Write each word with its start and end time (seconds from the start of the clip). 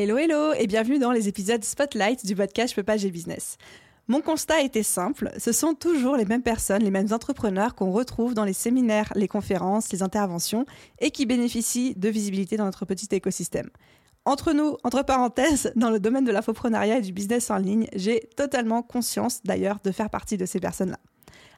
Hello 0.00 0.16
hello 0.16 0.52
et 0.52 0.68
bienvenue 0.68 1.00
dans 1.00 1.10
les 1.10 1.26
épisodes 1.26 1.64
Spotlight 1.64 2.24
du 2.24 2.36
podcast 2.36 2.70
Je 2.70 2.76
peux 2.76 2.84
pas, 2.84 2.98
business. 2.98 3.56
Mon 4.06 4.20
constat 4.20 4.60
était 4.60 4.84
simple, 4.84 5.32
ce 5.38 5.50
sont 5.50 5.74
toujours 5.74 6.16
les 6.16 6.24
mêmes 6.24 6.44
personnes, 6.44 6.84
les 6.84 6.92
mêmes 6.92 7.12
entrepreneurs 7.12 7.74
qu'on 7.74 7.90
retrouve 7.90 8.32
dans 8.32 8.44
les 8.44 8.52
séminaires, 8.52 9.12
les 9.16 9.26
conférences, 9.26 9.90
les 9.90 10.04
interventions 10.04 10.66
et 11.00 11.10
qui 11.10 11.26
bénéficient 11.26 11.96
de 11.96 12.08
visibilité 12.10 12.56
dans 12.56 12.66
notre 12.66 12.84
petit 12.84 13.08
écosystème. 13.10 13.70
Entre 14.24 14.52
nous, 14.52 14.76
entre 14.84 15.02
parenthèses, 15.02 15.72
dans 15.74 15.90
le 15.90 15.98
domaine 15.98 16.24
de 16.24 16.30
l'infoprenariat 16.30 16.98
et 16.98 17.02
du 17.02 17.12
business 17.12 17.50
en 17.50 17.56
ligne, 17.56 17.88
j'ai 17.92 18.20
totalement 18.36 18.82
conscience 18.82 19.42
d'ailleurs 19.42 19.80
de 19.82 19.90
faire 19.90 20.10
partie 20.10 20.36
de 20.36 20.46
ces 20.46 20.60
personnes-là. 20.60 21.00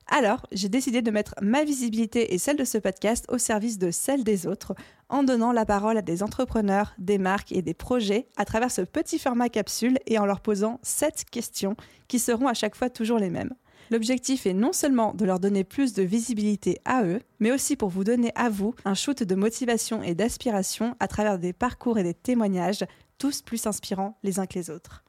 Alors, 0.06 0.46
j'ai 0.50 0.70
décidé 0.70 1.02
de 1.02 1.10
mettre 1.10 1.34
ma 1.42 1.62
visibilité 1.62 2.32
et 2.32 2.38
celle 2.38 2.56
de 2.56 2.64
ce 2.64 2.78
podcast 2.78 3.26
au 3.28 3.36
service 3.36 3.78
de 3.78 3.90
celle 3.90 4.24
des 4.24 4.46
autres, 4.46 4.74
en 5.10 5.22
donnant 5.22 5.52
la 5.52 5.66
parole 5.66 5.98
à 5.98 6.02
des 6.02 6.22
entrepreneurs, 6.22 6.94
des 6.98 7.18
marques 7.18 7.52
et 7.52 7.62
des 7.62 7.74
projets 7.74 8.26
à 8.36 8.44
travers 8.44 8.70
ce 8.70 8.82
petit 8.82 9.18
format 9.18 9.48
capsule 9.48 9.98
et 10.06 10.18
en 10.18 10.26
leur 10.26 10.40
posant 10.40 10.80
sept 10.82 11.24
questions 11.30 11.76
qui 12.08 12.18
seront 12.18 12.48
à 12.48 12.54
chaque 12.54 12.76
fois 12.76 12.88
toujours 12.88 13.18
les 13.18 13.30
mêmes. 13.30 13.54
L'objectif 13.90 14.46
est 14.46 14.54
non 14.54 14.72
seulement 14.72 15.14
de 15.14 15.24
leur 15.24 15.40
donner 15.40 15.64
plus 15.64 15.94
de 15.94 16.02
visibilité 16.02 16.78
à 16.84 17.02
eux, 17.02 17.20
mais 17.40 17.50
aussi 17.50 17.74
pour 17.74 17.88
vous 17.88 18.04
donner 18.04 18.30
à 18.36 18.48
vous 18.48 18.74
un 18.84 18.94
shoot 18.94 19.22
de 19.22 19.34
motivation 19.34 20.00
et 20.02 20.14
d'aspiration 20.14 20.94
à 21.00 21.08
travers 21.08 21.40
des 21.40 21.52
parcours 21.52 21.98
et 21.98 22.04
des 22.04 22.14
témoignages, 22.14 22.84
tous 23.18 23.42
plus 23.42 23.66
inspirants 23.66 24.16
les 24.22 24.38
uns 24.38 24.46
que 24.46 24.58
les 24.58 24.70
autres. 24.70 25.02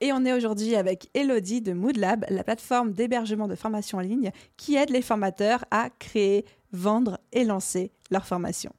Et 0.00 0.12
on 0.12 0.24
est 0.24 0.32
aujourd'hui 0.32 0.74
avec 0.74 1.08
Elodie 1.14 1.60
de 1.60 1.72
Moodlab, 1.72 2.24
la 2.28 2.42
plateforme 2.42 2.92
d'hébergement 2.92 3.46
de 3.46 3.54
formation 3.54 3.98
en 3.98 4.00
ligne 4.00 4.32
qui 4.56 4.74
aide 4.74 4.90
les 4.90 5.02
formateurs 5.02 5.64
à 5.70 5.90
créer, 5.98 6.46
vendre 6.72 7.20
et 7.32 7.44
lancer 7.44 7.92
leur 8.10 8.26
formation. 8.26 8.72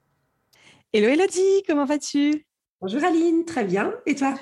Hello 0.93 1.07
Elodie, 1.07 1.63
comment 1.65 1.85
vas-tu? 1.85 2.45
Bonjour 2.81 3.01
Aline, 3.01 3.45
très 3.45 3.63
bien. 3.63 3.93
Et 4.05 4.13
toi? 4.13 4.35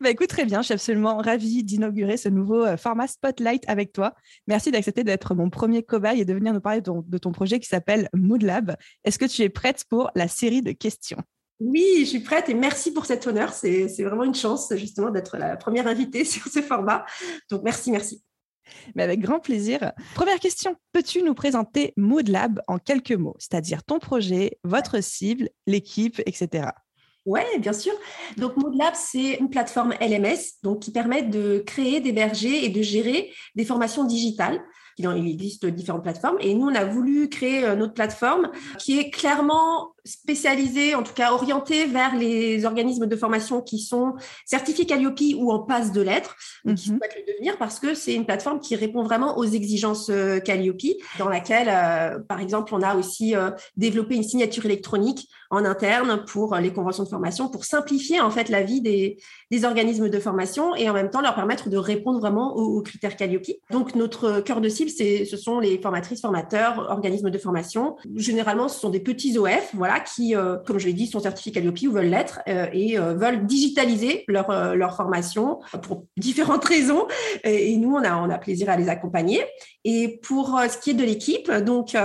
Bah 0.00 0.08
écoute, 0.08 0.28
très 0.28 0.46
bien, 0.46 0.62
je 0.62 0.66
suis 0.66 0.72
absolument 0.72 1.18
ravie 1.18 1.64
d'inaugurer 1.64 2.16
ce 2.16 2.30
nouveau 2.30 2.64
euh, 2.64 2.78
format 2.78 3.06
Spotlight 3.06 3.62
avec 3.68 3.92
toi. 3.92 4.14
Merci 4.46 4.70
d'accepter 4.70 5.04
d'être 5.04 5.34
mon 5.34 5.50
premier 5.50 5.82
cobaye 5.82 6.22
et 6.22 6.24
de 6.24 6.32
venir 6.32 6.54
nous 6.54 6.62
parler 6.62 6.80
de 6.80 6.86
ton, 6.86 7.04
de 7.06 7.18
ton 7.18 7.30
projet 7.30 7.60
qui 7.60 7.68
s'appelle 7.68 8.08
Moodlab. 8.14 8.74
Est-ce 9.04 9.18
que 9.18 9.26
tu 9.26 9.42
es 9.42 9.50
prête 9.50 9.84
pour 9.90 10.10
la 10.14 10.28
série 10.28 10.62
de 10.62 10.72
questions? 10.72 11.18
Oui, 11.60 11.84
je 12.00 12.04
suis 12.06 12.20
prête 12.20 12.48
et 12.48 12.54
merci 12.54 12.94
pour 12.94 13.04
cet 13.04 13.26
honneur. 13.26 13.52
C'est 13.52 13.86
vraiment 14.02 14.24
une 14.24 14.34
chance 14.34 14.72
justement 14.76 15.10
d'être 15.10 15.36
la 15.36 15.58
première 15.58 15.86
invitée 15.86 16.24
sur 16.24 16.46
ce 16.46 16.62
format. 16.62 17.04
Donc 17.50 17.64
merci, 17.64 17.90
merci. 17.90 18.24
Mais 18.94 19.02
avec 19.02 19.20
grand 19.20 19.40
plaisir. 19.40 19.92
Première 20.14 20.38
question, 20.38 20.76
peux-tu 20.92 21.22
nous 21.22 21.34
présenter 21.34 21.92
Moodlab 21.96 22.60
en 22.68 22.78
quelques 22.78 23.12
mots, 23.12 23.36
c'est-à-dire 23.38 23.84
ton 23.84 23.98
projet, 23.98 24.58
votre 24.64 25.02
cible, 25.02 25.48
l'équipe, 25.66 26.20
etc. 26.26 26.68
Oui, 27.24 27.42
bien 27.58 27.72
sûr. 27.72 27.92
Donc 28.36 28.56
Moodlab, 28.56 28.94
c'est 28.94 29.34
une 29.34 29.48
plateforme 29.48 29.94
LMS 30.00 30.58
donc, 30.62 30.80
qui 30.80 30.90
permet 30.90 31.22
de 31.22 31.62
créer, 31.64 32.00
d'héberger 32.00 32.64
et 32.64 32.68
de 32.68 32.82
gérer 32.82 33.30
des 33.54 33.64
formations 33.64 34.04
digitales 34.04 34.60
il 34.98 35.28
existe 35.28 35.66
différentes 35.66 36.02
plateformes. 36.02 36.36
Et 36.40 36.54
nous, 36.54 36.66
on 36.66 36.74
a 36.74 36.84
voulu 36.84 37.28
créer 37.28 37.74
notre 37.76 37.94
plateforme 37.94 38.50
qui 38.78 38.98
est 38.98 39.10
clairement 39.10 39.94
spécialisée, 40.04 40.94
en 40.94 41.02
tout 41.02 41.14
cas 41.14 41.32
orientée 41.32 41.86
vers 41.86 42.16
les 42.16 42.64
organismes 42.64 43.06
de 43.06 43.16
formation 43.16 43.60
qui 43.60 43.78
sont 43.78 44.14
certifiés 44.44 44.86
Calliope 44.86 45.20
ou 45.36 45.52
en 45.52 45.60
passe 45.60 45.92
de 45.92 46.00
lettres, 46.00 46.36
ou 46.64 46.74
qui 46.74 46.90
mhm. 46.90 46.98
souhaitent 46.98 47.16
le 47.16 47.32
devenir, 47.32 47.58
parce 47.58 47.78
que 47.78 47.94
c'est 47.94 48.14
une 48.14 48.26
plateforme 48.26 48.60
qui 48.60 48.76
répond 48.76 49.02
vraiment 49.02 49.38
aux 49.38 49.44
exigences 49.44 50.10
euh, 50.10 50.40
Calliope, 50.40 50.80
dans 51.18 51.28
laquelle, 51.28 51.68
euh, 51.68 52.18
par 52.20 52.40
exemple, 52.40 52.74
on 52.74 52.82
a 52.82 52.96
aussi 52.96 53.34
développé 53.76 54.14
une 54.14 54.22
signature 54.22 54.64
électronique 54.66 55.28
en 55.50 55.64
interne 55.64 56.24
pour 56.26 56.56
les 56.56 56.72
conventions 56.72 57.04
de 57.04 57.08
formation, 57.08 57.48
pour 57.48 57.64
simplifier 57.64 58.20
en 58.20 58.30
fait 58.30 58.48
la 58.48 58.62
vie 58.62 58.80
des, 58.80 59.18
des 59.50 59.64
organismes 59.64 60.08
de 60.08 60.18
formation 60.18 60.74
et 60.74 60.88
en 60.88 60.94
même 60.94 61.10
temps 61.10 61.20
leur 61.20 61.34
permettre 61.34 61.68
de 61.68 61.76
répondre 61.76 62.20
vraiment 62.20 62.56
aux, 62.56 62.78
aux 62.78 62.82
critères 62.82 63.16
Calliope. 63.16 63.46
Donc, 63.70 63.94
notre 63.94 64.40
cœur 64.40 64.60
de 64.60 64.68
cible 64.68 64.90
ce 64.90 65.36
sont 65.36 65.58
les 65.58 65.78
formatrices, 65.78 66.20
formateurs, 66.20 66.86
organismes 66.90 67.30
de 67.30 67.38
formation. 67.38 67.96
Généralement, 68.16 68.68
ce 68.68 68.78
sont 68.80 68.90
des 68.90 69.00
petits 69.00 69.38
OF, 69.38 69.70
voilà, 69.74 69.91
qui, 70.00 70.34
euh, 70.34 70.56
comme 70.66 70.78
je 70.78 70.86
l'ai 70.86 70.92
dit, 70.92 71.06
sont 71.06 71.20
certifiés 71.20 71.52
Calliope 71.52 71.78
ou 71.86 71.92
veulent 71.92 72.06
l'être 72.06 72.40
euh, 72.48 72.66
et 72.72 72.98
euh, 72.98 73.14
veulent 73.14 73.46
digitaliser 73.46 74.24
leur, 74.28 74.74
leur 74.74 74.96
formation 74.96 75.60
pour 75.82 76.04
différentes 76.16 76.64
raisons. 76.68 77.06
Et, 77.44 77.76
nous, 77.76 77.94
on 77.94 78.02
a, 78.02 78.16
on 78.16 78.30
a 78.30 78.38
plaisir 78.38 78.70
à 78.70 78.76
les 78.76 78.88
accompagner. 78.88 79.44
Et 79.84 80.20
pour 80.22 80.60
ce 80.70 80.78
qui 80.78 80.90
est 80.90 80.94
de 80.94 81.02
l'équipe, 81.02 81.50
donc 81.50 81.96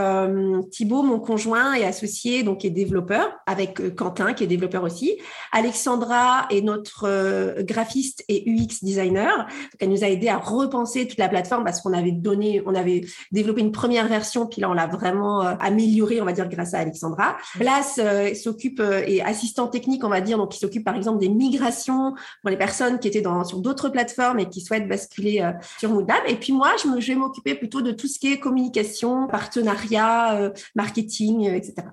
Thibaut, 0.72 1.04
mon 1.04 1.20
conjoint, 1.20 1.74
est 1.74 1.86
associé, 1.86 2.42
donc 2.42 2.66
est 2.66 2.72
développeur, 2.72 3.30
avec 3.46 3.96
Quentin, 3.96 4.34
qui 4.34 4.44
est 4.44 4.48
développeur 4.48 4.84
aussi. 4.84 5.20
Alexandra 5.52 6.48
est 6.50 6.62
notre 6.62 7.62
graphiste 7.62 8.24
et 8.30 8.50
UX 8.50 8.84
designer. 8.84 9.38
Donc, 9.38 9.48
elle 9.80 9.90
nous 9.90 10.04
a 10.04 10.08
aidé 10.08 10.28
à 10.28 10.38
repenser 10.38 11.08
toute 11.08 11.20
la 11.20 11.30
plateforme 11.30 11.66
parce 11.66 11.82
qu'on 11.82 11.94
avait 11.94 12.12
donné, 12.12 12.64
on 12.66 12.74
avait 12.74 13.02
développé 13.32 13.62
une 13.62 13.72
première 13.72 14.08
version, 14.08 14.48
puis 14.48 14.62
là, 14.62 14.72
on 14.72 14.74
l'a 14.74 14.88
vraiment 14.88 15.42
améliorée, 15.42 16.20
on 16.20 16.26
va 16.26 16.34
dire, 16.34 16.50
grâce 16.50 16.74
à 16.74 16.80
Alexandra. 16.80 17.38
Euh, 18.00 18.34
s'occupe 18.34 18.80
euh, 18.80 19.04
et 19.06 19.22
assistant 19.22 19.68
technique, 19.68 20.04
on 20.04 20.10
va 20.10 20.22
dire, 20.22 20.38
donc 20.38 20.56
il 20.56 20.60
s'occupe 20.60 20.84
par 20.84 20.96
exemple 20.96 21.20
des 21.20 21.30
migrations 21.30 22.14
pour 22.42 22.50
les 22.50 22.58
personnes 22.58 23.00
qui 23.00 23.08
étaient 23.08 23.22
dans, 23.22 23.44
sur 23.44 23.60
d'autres 23.60 23.90
plateformes 23.90 24.40
et 24.40 24.50
qui 24.50 24.62
souhaitent 24.62 24.88
basculer 24.88 25.50
sur 25.80 25.92
Moodlab. 25.92 26.22
Et 26.28 26.36
puis 26.36 26.54
moi, 26.54 26.72
je, 26.82 26.88
me, 26.88 27.00
je 27.00 27.08
vais 27.08 27.16
m'occuper 27.18 27.56
plutôt 27.56 27.82
de 27.82 27.92
tout 27.92 28.08
ce 28.08 28.20
qui 28.20 28.32
est 28.32 28.40
communication, 28.40 29.28
partenariat, 29.28 30.52
marketing, 30.76 31.50
etc. 31.50 31.88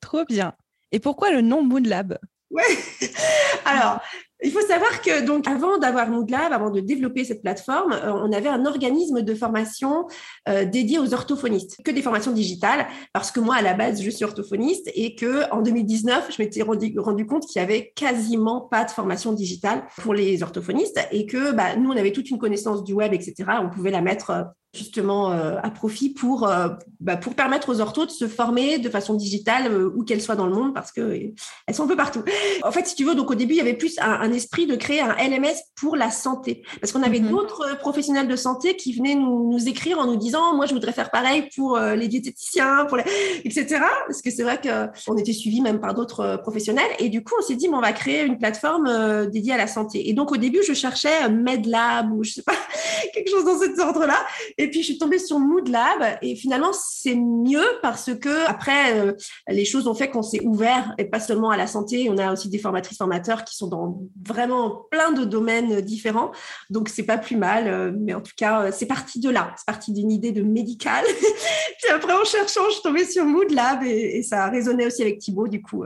Trop 0.00 0.24
bien. 0.24 0.54
Et 0.92 1.00
pourquoi 1.00 1.30
le 1.30 1.40
nom 1.40 1.62
Moodlab? 1.62 2.18
Ouais. 2.50 2.62
Alors, 3.64 4.00
il 4.42 4.52
faut 4.52 4.60
savoir 4.60 5.02
que 5.02 5.24
donc 5.24 5.48
avant 5.48 5.78
d'avoir 5.78 6.08
Moodlab, 6.08 6.52
avant 6.52 6.70
de 6.70 6.80
développer 6.80 7.24
cette 7.24 7.42
plateforme, 7.42 7.92
euh, 7.92 8.12
on 8.12 8.32
avait 8.32 8.48
un 8.48 8.66
organisme 8.66 9.22
de 9.22 9.34
formation 9.34 10.06
euh, 10.48 10.64
dédié 10.64 10.98
aux 10.98 11.12
orthophonistes, 11.12 11.78
que 11.84 11.90
des 11.90 12.02
formations 12.02 12.32
digitales, 12.32 12.86
parce 13.12 13.32
que 13.32 13.40
moi 13.40 13.56
à 13.56 13.62
la 13.62 13.74
base 13.74 14.00
je 14.00 14.10
suis 14.10 14.24
orthophoniste 14.24 14.90
et 14.94 15.14
que 15.16 15.50
en 15.52 15.60
2019 15.62 16.30
je 16.36 16.42
m'étais 16.42 16.62
rendu, 16.62 17.26
compte 17.26 17.46
qu'il 17.46 17.60
y 17.60 17.64
avait 17.64 17.92
quasiment 17.96 18.60
pas 18.60 18.84
de 18.84 18.90
formation 18.90 19.32
digitale 19.32 19.84
pour 20.02 20.14
les 20.14 20.42
orthophonistes 20.42 21.00
et 21.10 21.26
que 21.26 21.52
bah, 21.52 21.76
nous 21.76 21.90
on 21.90 21.96
avait 21.96 22.12
toute 22.12 22.30
une 22.30 22.38
connaissance 22.38 22.84
du 22.84 22.92
web, 22.92 23.12
etc. 23.12 23.34
On 23.60 23.70
pouvait 23.70 23.90
la 23.90 24.02
mettre 24.02 24.30
euh, 24.30 24.42
justement 24.74 25.32
euh, 25.32 25.56
à 25.62 25.70
profit 25.70 26.10
pour, 26.10 26.46
euh, 26.46 26.68
bah, 27.00 27.16
pour 27.16 27.34
permettre 27.34 27.70
aux 27.70 27.80
orthos 27.80 28.06
de 28.06 28.10
se 28.10 28.28
former 28.28 28.78
de 28.78 28.90
façon 28.90 29.14
digitale 29.14 29.72
où 29.74 30.04
qu'elles 30.04 30.20
soient 30.20 30.36
dans 30.36 30.46
le 30.46 30.52
monde 30.54 30.74
parce 30.74 30.92
que 30.92 31.32
elles 31.66 31.74
sont 31.74 31.84
un 31.84 31.88
peu 31.88 31.96
partout. 31.96 32.22
En 32.62 32.70
fait, 32.70 32.86
si 32.86 32.94
tu 32.94 33.04
veux, 33.04 33.14
donc 33.14 33.30
au 33.30 33.34
début, 33.34 33.54
il 33.54 33.56
y 33.56 33.62
avait 33.62 33.74
plus 33.74 33.98
un, 33.98 34.27
esprit 34.32 34.66
de 34.66 34.76
créer 34.76 35.00
un 35.00 35.14
LMS 35.14 35.56
pour 35.80 35.96
la 35.96 36.10
santé 36.10 36.62
parce 36.80 36.92
qu'on 36.92 37.02
avait 37.02 37.20
mhm. 37.20 37.30
d'autres 37.30 37.78
professionnels 37.78 38.28
de 38.28 38.36
santé 38.36 38.76
qui 38.76 38.92
venaient 38.92 39.14
nous, 39.14 39.50
nous, 39.50 39.68
écrire 39.68 39.98
en 39.98 40.06
nous 40.06 40.16
disant 40.16 40.54
moi 40.54 40.66
je 40.66 40.74
voudrais 40.74 40.92
faire 40.92 41.10
pareil 41.10 41.48
pour 41.54 41.78
les 41.78 42.08
diététiciens, 42.08 42.86
pour 42.86 42.96
les... 42.96 43.04
etc. 43.44 43.80
Parce 44.06 44.22
que 44.22 44.30
c'est 44.30 44.42
vrai 44.42 44.60
qu'on 44.60 45.16
était 45.16 45.32
suivi 45.32 45.60
même 45.60 45.80
par 45.80 45.94
d'autres 45.94 46.38
professionnels 46.42 46.90
et 46.98 47.08
du 47.08 47.22
coup 47.22 47.34
on 47.38 47.42
s'est 47.42 47.56
dit 47.56 47.68
on 47.72 47.80
va 47.80 47.92
créer 47.92 48.22
une 48.24 48.38
plateforme 48.38 49.28
dédiée 49.30 49.52
à 49.52 49.56
la 49.56 49.66
santé. 49.66 50.08
Et 50.08 50.12
donc 50.12 50.32
au 50.32 50.36
début, 50.36 50.62
je 50.66 50.72
cherchais 50.72 51.28
MedLab 51.28 52.12
ou 52.12 52.24
je 52.24 52.32
sais 52.32 52.42
pas 52.42 52.54
quelque 53.14 53.30
chose 53.30 53.44
dans 53.44 53.58
cet 53.58 53.78
ordre-là. 53.78 54.18
Et 54.56 54.70
puis, 54.70 54.80
je 54.80 54.86
suis 54.86 54.98
tombée 54.98 55.18
sur 55.18 55.38
Moodlab 55.38 56.18
et 56.22 56.36
finalement, 56.36 56.70
c'est 56.72 57.14
mieux 57.14 57.66
parce 57.82 58.14
que 58.14 58.46
après, 58.46 58.98
euh, 58.98 59.12
les 59.48 59.64
choses 59.64 59.86
ont 59.86 59.94
fait 59.94 60.10
qu'on 60.10 60.22
s'est 60.22 60.44
ouvert 60.44 60.94
et 60.98 61.04
pas 61.04 61.20
seulement 61.20 61.50
à 61.50 61.56
la 61.56 61.66
santé. 61.66 62.08
On 62.10 62.18
a 62.18 62.32
aussi 62.32 62.48
des 62.48 62.58
formatrices 62.58 62.98
formateurs 62.98 63.44
qui 63.44 63.56
sont 63.56 63.68
dans 63.68 64.00
vraiment 64.26 64.86
plein 64.90 65.12
de 65.12 65.24
domaines 65.24 65.80
différents. 65.80 66.32
Donc, 66.70 66.88
c'est 66.88 67.04
pas 67.04 67.18
plus 67.18 67.36
mal. 67.36 67.68
Euh, 67.68 67.92
mais 67.96 68.14
en 68.14 68.20
tout 68.20 68.32
cas, 68.36 68.62
euh, 68.62 68.70
c'est 68.72 68.86
parti 68.86 69.20
de 69.20 69.30
là. 69.30 69.54
C'est 69.56 69.66
parti 69.66 69.92
d'une 69.92 70.10
idée 70.10 70.32
de 70.32 70.42
médical. 70.42 71.04
puis 71.82 71.92
après, 71.92 72.12
en 72.12 72.24
cherchant, 72.24 72.62
je 72.68 72.74
suis 72.74 72.82
tombée 72.82 73.04
sur 73.04 73.24
Moodlab 73.24 73.82
et, 73.84 74.18
et 74.18 74.22
ça 74.22 74.44
a 74.44 74.50
résonné 74.50 74.86
aussi 74.86 75.02
avec 75.02 75.18
Thibaut. 75.18 75.48
Du 75.48 75.62
coup, 75.62 75.84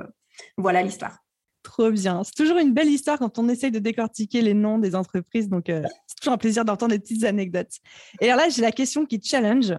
voilà 0.56 0.82
l'histoire. 0.82 1.22
Trop 1.62 1.90
bien. 1.90 2.22
C'est 2.24 2.34
toujours 2.34 2.58
une 2.58 2.72
belle 2.72 2.88
histoire 2.88 3.18
quand 3.18 3.38
on 3.38 3.48
essaye 3.48 3.70
de 3.70 3.78
décortiquer 3.78 4.42
les 4.42 4.54
noms 4.54 4.78
des 4.78 4.94
entreprises. 4.94 5.48
Donc, 5.48 5.68
euh, 5.68 5.82
c'est 6.06 6.16
toujours 6.16 6.34
un 6.34 6.38
plaisir 6.38 6.64
d'entendre 6.64 6.92
des 6.92 6.98
petites 6.98 7.24
anecdotes. 7.24 7.78
Et 8.20 8.30
alors 8.30 8.44
là, 8.44 8.48
j'ai 8.48 8.62
la 8.62 8.72
question 8.72 9.06
qui 9.06 9.20
challenge. 9.22 9.72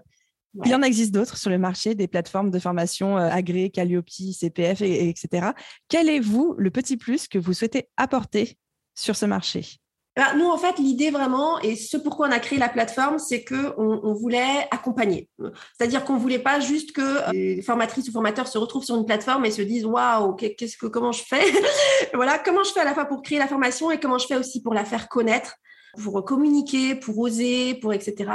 Il 0.66 0.76
en 0.76 0.82
existe 0.82 1.14
d'autres 1.14 1.38
sur 1.38 1.50
le 1.50 1.58
marché, 1.58 1.96
des 1.96 2.08
plateformes 2.08 2.52
de 2.52 2.60
formation 2.60 3.18
euh, 3.18 3.30
agréées, 3.30 3.72
Calliope, 3.72 4.10
CPF, 4.10 4.82
etc. 4.82 5.52
Quel 5.90 6.10
est, 6.10 6.20
vous, 6.20 6.56
le 6.58 6.70
petit 6.70 6.98
plus 6.98 7.28
que 7.28 7.40
vous 7.40 7.54
souhaitez 7.54 7.90
apporter 7.98 8.58
sur 8.94 9.16
ce 9.16 9.26
marché? 9.26 9.80
Bah, 10.16 10.36
nous, 10.36 10.46
en 10.46 10.58
fait, 10.60 10.78
l'idée 10.78 11.10
vraiment, 11.10 11.60
et 11.62 11.76
ce 11.76 11.98
pourquoi 11.98 12.28
on 12.28 12.32
a 12.32 12.38
créé 12.38 12.60
la 12.60 12.70
plateforme, 12.70 13.18
c'est 13.18 13.44
qu'on 13.44 14.00
on 14.04 14.14
voulait 14.14 14.68
accompagner. 14.70 15.28
C'est-à-dire 15.76 16.04
qu'on 16.06 16.18
voulait 16.18 16.38
pas 16.38 16.60
juste 16.60 16.92
que 16.92 17.32
les 17.32 17.64
formatrices 17.64 18.10
ou 18.10 18.12
formateurs 18.12 18.48
se 18.48 18.60
retrouvent 18.60 18.84
sur 18.84 18.96
une 18.96 19.08
plateforme 19.08 19.44
et 19.46 19.52
se 19.52 19.64
disent 19.64 19.86
waouh, 19.86 20.36
qu'est-ce 20.36 20.78
que 20.78 20.86
comment 20.86 21.12
je 21.12 21.24
fais? 21.24 21.44
Voilà, 22.14 22.38
comment 22.38 22.64
je 22.64 22.72
fais 22.72 22.82
à 22.82 22.86
la 22.86 22.94
fois 22.94 23.06
pour 23.06 23.24
créer 23.24 23.40
la 23.40 23.48
formation 23.48 23.90
et 23.90 24.00
comment 24.00 24.20
je 24.20 24.28
fais 24.28 24.36
aussi 24.36 24.62
pour 24.62 24.76
la 24.76 24.86
faire 24.86 25.10
connaître 25.10 25.56
pour 26.02 26.24
communiquer, 26.26 26.96
pour 26.96 27.18
oser, 27.20 27.76
pour 27.76 27.94
etc. 27.94 28.32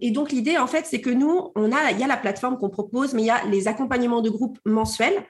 Et 0.00 0.10
donc 0.10 0.30
l'idée 0.30 0.58
en 0.58 0.66
fait, 0.66 0.86
c'est 0.86 1.00
que 1.00 1.10
nous, 1.10 1.50
on 1.56 1.72
a, 1.72 1.90
il 1.90 1.98
y 1.98 2.04
a 2.04 2.06
la 2.06 2.16
plateforme 2.16 2.56
qu'on 2.58 2.70
propose, 2.70 3.14
mais 3.14 3.22
il 3.22 3.26
y 3.26 3.30
a 3.30 3.44
les 3.46 3.68
accompagnements 3.68 4.22
de 4.22 4.30
groupe 4.30 4.58
mensuels 4.64 5.26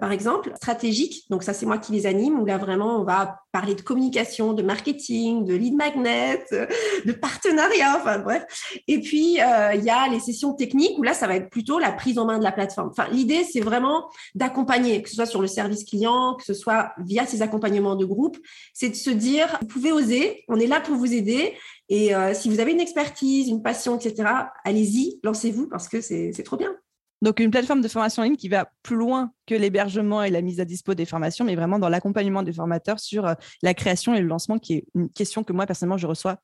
par 0.00 0.12
exemple, 0.12 0.52
stratégiques. 0.56 1.24
Donc 1.28 1.42
ça, 1.42 1.52
c'est 1.52 1.66
moi 1.66 1.78
qui 1.78 1.92
les 1.92 2.06
anime, 2.06 2.40
où 2.40 2.46
là, 2.46 2.56
vraiment, 2.56 3.00
on 3.00 3.04
va 3.04 3.40
parler 3.52 3.74
de 3.74 3.82
communication, 3.82 4.54
de 4.54 4.62
marketing, 4.62 5.44
de 5.44 5.54
lead 5.54 5.74
magnet, 5.74 6.42
euh, 6.52 6.66
de 7.04 7.12
partenariat, 7.12 7.98
enfin 8.00 8.18
bref. 8.18 8.44
Et 8.88 9.00
puis, 9.00 9.40
euh, 9.40 9.74
il 9.74 9.84
y 9.84 9.90
a 9.90 10.08
les 10.08 10.20
sessions 10.20 10.54
techniques, 10.54 10.98
où 10.98 11.02
là, 11.02 11.12
ça 11.12 11.26
va 11.26 11.36
être 11.36 11.50
plutôt 11.50 11.78
la 11.78 11.92
prise 11.92 12.18
en 12.18 12.24
main 12.24 12.38
de 12.38 12.44
la 12.44 12.52
plateforme. 12.52 12.88
Enfin, 12.90 13.08
l'idée, 13.12 13.44
c'est 13.44 13.60
vraiment 13.60 14.08
d'accompagner, 14.34 15.02
que 15.02 15.10
ce 15.10 15.16
soit 15.16 15.26
sur 15.26 15.42
le 15.42 15.46
service 15.46 15.84
client, 15.84 16.34
que 16.34 16.44
ce 16.44 16.54
soit 16.54 16.92
via 17.04 17.26
ces 17.26 17.42
accompagnements 17.42 17.96
de 17.96 18.06
groupe, 18.06 18.38
c'est 18.72 18.88
de 18.88 18.94
se 18.94 19.10
dire, 19.10 19.58
vous 19.60 19.66
pouvez 19.66 19.92
oser, 19.92 20.44
on 20.48 20.58
est 20.58 20.66
là 20.66 20.80
pour 20.80 20.96
vous 20.96 21.12
aider. 21.12 21.54
Et 21.90 22.12
si 22.32 22.48
vous 22.48 22.60
avez 22.60 22.72
une 22.72 22.80
expertise, 22.80 23.48
une 23.48 23.62
passion, 23.62 23.98
etc., 23.98 24.28
allez-y, 24.64 25.20
lancez-vous 25.22 25.68
parce 25.68 25.86
que 25.86 26.00
c'est 26.00 26.32
trop 26.42 26.56
bien. 26.56 26.74
Donc, 27.24 27.40
une 27.40 27.50
plateforme 27.50 27.80
de 27.80 27.88
formation 27.88 28.20
en 28.20 28.26
ligne 28.26 28.36
qui 28.36 28.50
va 28.50 28.70
plus 28.82 28.96
loin 28.96 29.32
que 29.46 29.54
l'hébergement 29.54 30.22
et 30.22 30.28
la 30.28 30.42
mise 30.42 30.60
à 30.60 30.66
dispo 30.66 30.92
des 30.92 31.06
formations, 31.06 31.46
mais 31.46 31.56
vraiment 31.56 31.78
dans 31.78 31.88
l'accompagnement 31.88 32.42
des 32.42 32.52
formateurs 32.52 33.00
sur 33.00 33.24
euh, 33.26 33.32
la 33.62 33.72
création 33.72 34.14
et 34.14 34.20
le 34.20 34.26
lancement, 34.26 34.58
qui 34.58 34.74
est 34.74 34.86
une 34.94 35.08
question 35.08 35.42
que 35.42 35.54
moi, 35.54 35.64
personnellement, 35.64 35.96
je 35.96 36.06
reçois 36.06 36.36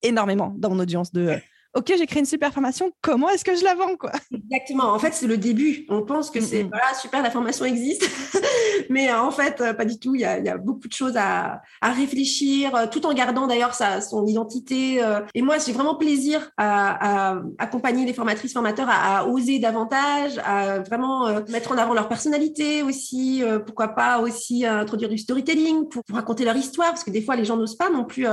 énormément 0.00 0.54
dans 0.56 0.70
mon 0.70 0.78
audience 0.78 1.10
de 1.12 1.22
euh, 1.22 1.38
OK, 1.74 1.92
j'ai 1.96 2.06
créé 2.06 2.20
une 2.20 2.26
super 2.26 2.52
formation, 2.52 2.90
comment 3.02 3.28
est-ce 3.28 3.44
que 3.44 3.54
je 3.54 3.62
la 3.62 3.74
vends 3.74 3.96
quoi? 3.96 4.12
Exactement. 4.32 4.92
En 4.92 4.98
fait, 4.98 5.12
c'est 5.12 5.26
le 5.26 5.36
début. 5.36 5.84
On 5.88 6.02
pense 6.02 6.30
que 6.30 6.40
c'est 6.40 6.62
voilà, 6.62 6.94
super, 6.94 7.22
la 7.22 7.30
formation 7.30 7.64
existe. 7.66 8.08
Mais 8.90 9.10
euh, 9.10 9.20
en 9.20 9.30
fait, 9.30 9.60
euh, 9.60 9.74
pas 9.74 9.84
du 9.84 9.98
tout. 9.98 10.14
Il 10.14 10.20
y 10.20 10.24
a, 10.24 10.56
beaucoup 10.56 10.88
de 10.88 10.92
choses 10.92 11.16
à, 11.16 11.62
réfléchir, 11.82 12.74
euh, 12.74 12.86
tout 12.90 13.04
en 13.06 13.12
gardant 13.12 13.46
d'ailleurs 13.46 13.74
son 13.74 14.26
identité. 14.26 15.00
Et 15.34 15.42
moi, 15.42 15.56
j'ai 15.58 15.72
vraiment 15.72 15.94
plaisir 15.94 16.50
à, 16.56 17.38
accompagner 17.58 18.06
les 18.06 18.12
formatrices, 18.12 18.52
formateurs 18.52 18.88
à, 18.90 19.26
oser 19.26 19.58
davantage, 19.58 20.38
à 20.44 20.80
vraiment 20.80 21.28
mettre 21.48 21.72
en 21.72 21.76
avant 21.76 21.94
leur 21.94 22.08
personnalité 22.08 22.82
aussi. 22.82 23.42
pourquoi 23.66 23.88
pas 23.88 24.20
aussi 24.20 24.64
introduire 24.66 25.08
du 25.08 25.18
storytelling 25.18 25.88
pour, 25.88 26.02
raconter 26.12 26.44
leur 26.44 26.56
histoire, 26.56 26.90
parce 26.90 27.04
que 27.04 27.10
des 27.10 27.22
fois, 27.22 27.36
les 27.36 27.44
gens 27.44 27.56
n'osent 27.56 27.76
pas 27.76 27.90
non 27.90 28.04
plus 28.04 28.26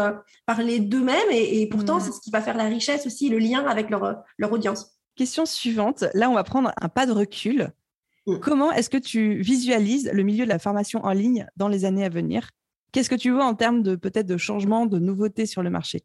parler 0.45 0.79
d'eux-mêmes. 0.79 1.31
Et, 1.31 1.67
pourtant, 1.69 1.99
c'est 1.99 2.11
ce 2.11 2.19
qui 2.19 2.31
va 2.31 2.41
faire 2.41 2.57
la 2.57 2.65
richesse 2.65 3.05
aussi 3.05 3.24
le 3.29 3.39
lien 3.39 3.65
avec 3.65 3.89
leur, 3.89 4.23
leur 4.37 4.51
audience. 4.51 4.99
Question 5.15 5.45
suivante. 5.45 6.03
Là, 6.13 6.29
on 6.29 6.33
va 6.33 6.43
prendre 6.43 6.71
un 6.81 6.89
pas 6.89 7.05
de 7.05 7.11
recul. 7.11 7.71
Mm. 8.27 8.39
Comment 8.39 8.71
est-ce 8.71 8.89
que 8.89 8.97
tu 8.97 9.41
visualises 9.41 10.09
le 10.11 10.23
milieu 10.23 10.45
de 10.45 10.49
la 10.49 10.59
formation 10.59 11.03
en 11.03 11.11
ligne 11.11 11.47
dans 11.55 11.67
les 11.67 11.85
années 11.85 12.05
à 12.05 12.09
venir? 12.09 12.49
Qu'est-ce 12.91 13.09
que 13.09 13.15
tu 13.15 13.31
vois 13.31 13.45
en 13.45 13.55
termes 13.55 13.83
de 13.83 13.95
peut-être 13.95 14.27
de 14.27 14.37
changement, 14.37 14.85
de 14.85 14.99
nouveautés 14.99 15.45
sur 15.45 15.63
le 15.63 15.69
marché? 15.69 16.03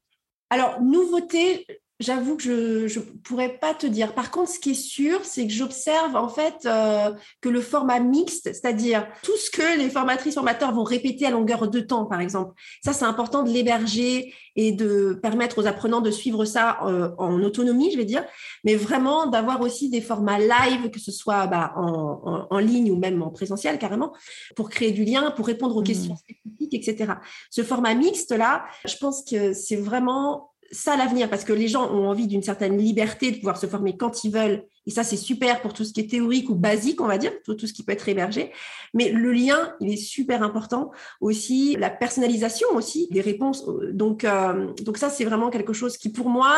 Alors, 0.50 0.80
nouveauté, 0.82 1.66
J'avoue 2.00 2.38
que 2.38 2.88
je 2.88 2.98
ne 2.98 3.04
pourrais 3.22 3.58
pas 3.58 3.74
te 3.74 3.86
dire. 3.86 4.14
Par 4.14 4.30
contre, 4.30 4.50
ce 4.50 4.58
qui 4.58 4.70
est 4.70 4.74
sûr, 4.74 5.22
c'est 5.22 5.46
que 5.46 5.52
j'observe 5.52 6.16
en 6.16 6.30
fait 6.30 6.64
euh, 6.64 7.12
que 7.42 7.50
le 7.50 7.60
format 7.60 8.00
mixte, 8.00 8.44
c'est-à-dire 8.44 9.06
tout 9.22 9.36
ce 9.36 9.50
que 9.50 9.78
les 9.78 9.90
formatrices, 9.90 10.34
formateurs 10.34 10.72
vont 10.72 10.82
répéter 10.82 11.26
à 11.26 11.30
longueur 11.30 11.68
de 11.68 11.80
temps, 11.80 12.06
par 12.06 12.22
exemple, 12.22 12.54
ça 12.82 12.94
c'est 12.94 13.04
important 13.04 13.42
de 13.42 13.50
l'héberger 13.50 14.32
et 14.56 14.72
de 14.72 15.18
permettre 15.22 15.58
aux 15.58 15.66
apprenants 15.66 16.00
de 16.00 16.10
suivre 16.10 16.46
ça 16.46 16.78
euh, 16.86 17.10
en 17.18 17.42
autonomie, 17.42 17.92
je 17.92 17.98
vais 17.98 18.06
dire, 18.06 18.24
mais 18.64 18.76
vraiment 18.76 19.26
d'avoir 19.26 19.60
aussi 19.60 19.90
des 19.90 20.00
formats 20.00 20.38
live, 20.38 20.90
que 20.90 21.00
ce 21.00 21.12
soit 21.12 21.46
bah, 21.48 21.74
en, 21.76 22.46
en, 22.48 22.58
ligne 22.58 22.90
ou 22.90 22.96
même 22.96 23.22
en 23.22 23.30
présentiel 23.30 23.78
carrément, 23.78 24.14
pour 24.56 24.70
créer 24.70 24.92
du 24.92 25.04
lien, 25.04 25.30
pour 25.32 25.46
répondre 25.46 25.76
aux 25.76 25.82
mmh. 25.82 25.84
questions 25.84 26.16
spécifiques, 26.16 26.72
etc. 26.72 27.12
Ce 27.50 27.62
format 27.62 27.94
mixte 27.94 28.32
là, 28.32 28.64
je 28.86 28.96
pense 28.96 29.22
que 29.22 29.52
c'est 29.52 29.76
vraiment 29.76 30.49
ça 30.70 30.96
l'avenir 30.96 31.28
parce 31.28 31.44
que 31.44 31.52
les 31.52 31.68
gens 31.68 31.90
ont 31.92 32.08
envie 32.08 32.26
d'une 32.26 32.42
certaine 32.42 32.78
liberté 32.78 33.30
de 33.32 33.36
pouvoir 33.36 33.56
se 33.56 33.66
former 33.66 33.96
quand 33.96 34.24
ils 34.24 34.32
veulent. 34.32 34.64
Et 34.86 34.90
ça, 34.90 35.04
c'est 35.04 35.16
super 35.16 35.60
pour 35.60 35.72
tout 35.72 35.84
ce 35.84 35.92
qui 35.92 36.00
est 36.00 36.10
théorique 36.10 36.48
ou 36.48 36.54
basique, 36.54 37.00
on 37.00 37.06
va 37.06 37.18
dire, 37.18 37.32
tout, 37.44 37.54
tout 37.54 37.66
ce 37.66 37.72
qui 37.72 37.82
peut 37.82 37.92
être 37.92 38.08
hébergé. 38.08 38.52
Mais 38.94 39.10
le 39.10 39.32
lien, 39.32 39.74
il 39.80 39.92
est 39.92 39.96
super 39.96 40.42
important 40.42 40.90
aussi. 41.20 41.76
La 41.78 41.90
personnalisation 41.90 42.68
aussi 42.74 43.08
des 43.10 43.20
réponses. 43.20 43.66
Donc, 43.92 44.24
euh, 44.24 44.72
donc 44.82 44.96
ça, 44.96 45.10
c'est 45.10 45.24
vraiment 45.24 45.50
quelque 45.50 45.72
chose 45.72 45.96
qui, 45.96 46.10
pour 46.10 46.28
moi, 46.28 46.54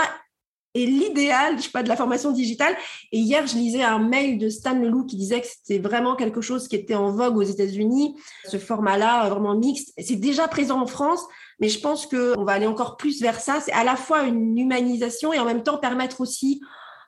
est 0.75 0.87
l'idéal, 0.87 1.59
je 1.59 1.65
sais 1.65 1.71
pas, 1.71 1.83
de 1.83 1.89
la 1.89 1.97
formation 1.97 2.33
digitale. 2.33 2.75
Et 3.13 3.19
hier, 3.19 3.47
je 3.47 3.55
lisais 3.55 3.83
un 3.83 3.99
mail 3.99 4.39
de 4.39 4.49
Stan 4.49 4.75
Leloup 4.75 5.07
qui 5.07 5.17
disait 5.17 5.41
que 5.41 5.47
c'était 5.47 5.79
vraiment 5.79 6.17
quelque 6.17 6.41
chose 6.41 6.69
qui 6.69 6.77
était 6.77 6.95
en 6.95 7.11
vogue 7.11 7.37
aux 7.37 7.43
États-Unis, 7.43 8.17
ce 8.49 8.59
format-là, 8.59 9.29
vraiment 9.29 9.55
mixte. 9.55 9.93
C'est 9.99 10.17
déjà 10.17 10.49
présent 10.49 10.81
en 10.81 10.87
France, 10.87 11.23
mais 11.61 11.69
je 11.69 11.81
pense 11.81 12.07
qu'on 12.07 12.45
va 12.45 12.53
aller 12.53 12.67
encore 12.67 12.97
plus 12.97 13.21
vers 13.21 13.41
ça. 13.41 13.61
C'est 13.61 13.73
à 13.73 13.85
la 13.85 13.97
fois 13.97 14.23
une 14.23 14.59
humanisation 14.59 15.33
et 15.33 15.39
en 15.39 15.45
même 15.45 15.63
temps 15.63 15.79
permettre 15.79 16.21
aussi 16.21 16.61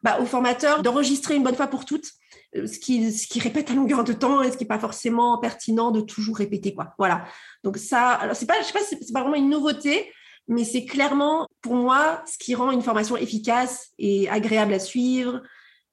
bah, 0.02 0.18
aux 0.20 0.26
formateurs 0.26 0.82
d'enregistrer 0.82 1.34
une 1.34 1.42
bonne 1.42 1.54
fois 1.54 1.66
pour 1.66 1.86
toutes 1.86 2.10
euh, 2.56 2.66
ce 2.66 2.78
qui, 2.78 3.12
ce 3.12 3.42
répète 3.42 3.70
à 3.70 3.74
longueur 3.74 4.04
de 4.04 4.12
temps 4.12 4.42
et 4.42 4.50
ce 4.50 4.56
qui 4.56 4.64
n'est 4.64 4.68
pas 4.68 4.78
forcément 4.78 5.38
pertinent 5.38 5.90
de 5.90 6.00
toujours 6.00 6.36
répéter. 6.36 6.74
Quoi. 6.74 6.94
Voilà. 6.98 7.24
Donc 7.62 7.78
ça, 7.78 8.10
alors 8.10 8.36
c'est 8.36 8.46
pas, 8.46 8.60
je 8.60 8.66
sais 8.66 8.72
pas, 8.72 8.84
c'est 8.88 9.12
pas 9.12 9.22
vraiment 9.22 9.36
une 9.36 9.50
nouveauté, 9.50 10.12
mais 10.46 10.64
c'est 10.64 10.84
clairement 10.84 11.48
pour 11.64 11.76
moi 11.76 12.22
ce 12.26 12.36
qui 12.36 12.54
rend 12.54 12.70
une 12.70 12.82
formation 12.82 13.16
efficace 13.16 13.92
et 13.98 14.28
agréable 14.28 14.74
à 14.74 14.78
suivre 14.78 15.40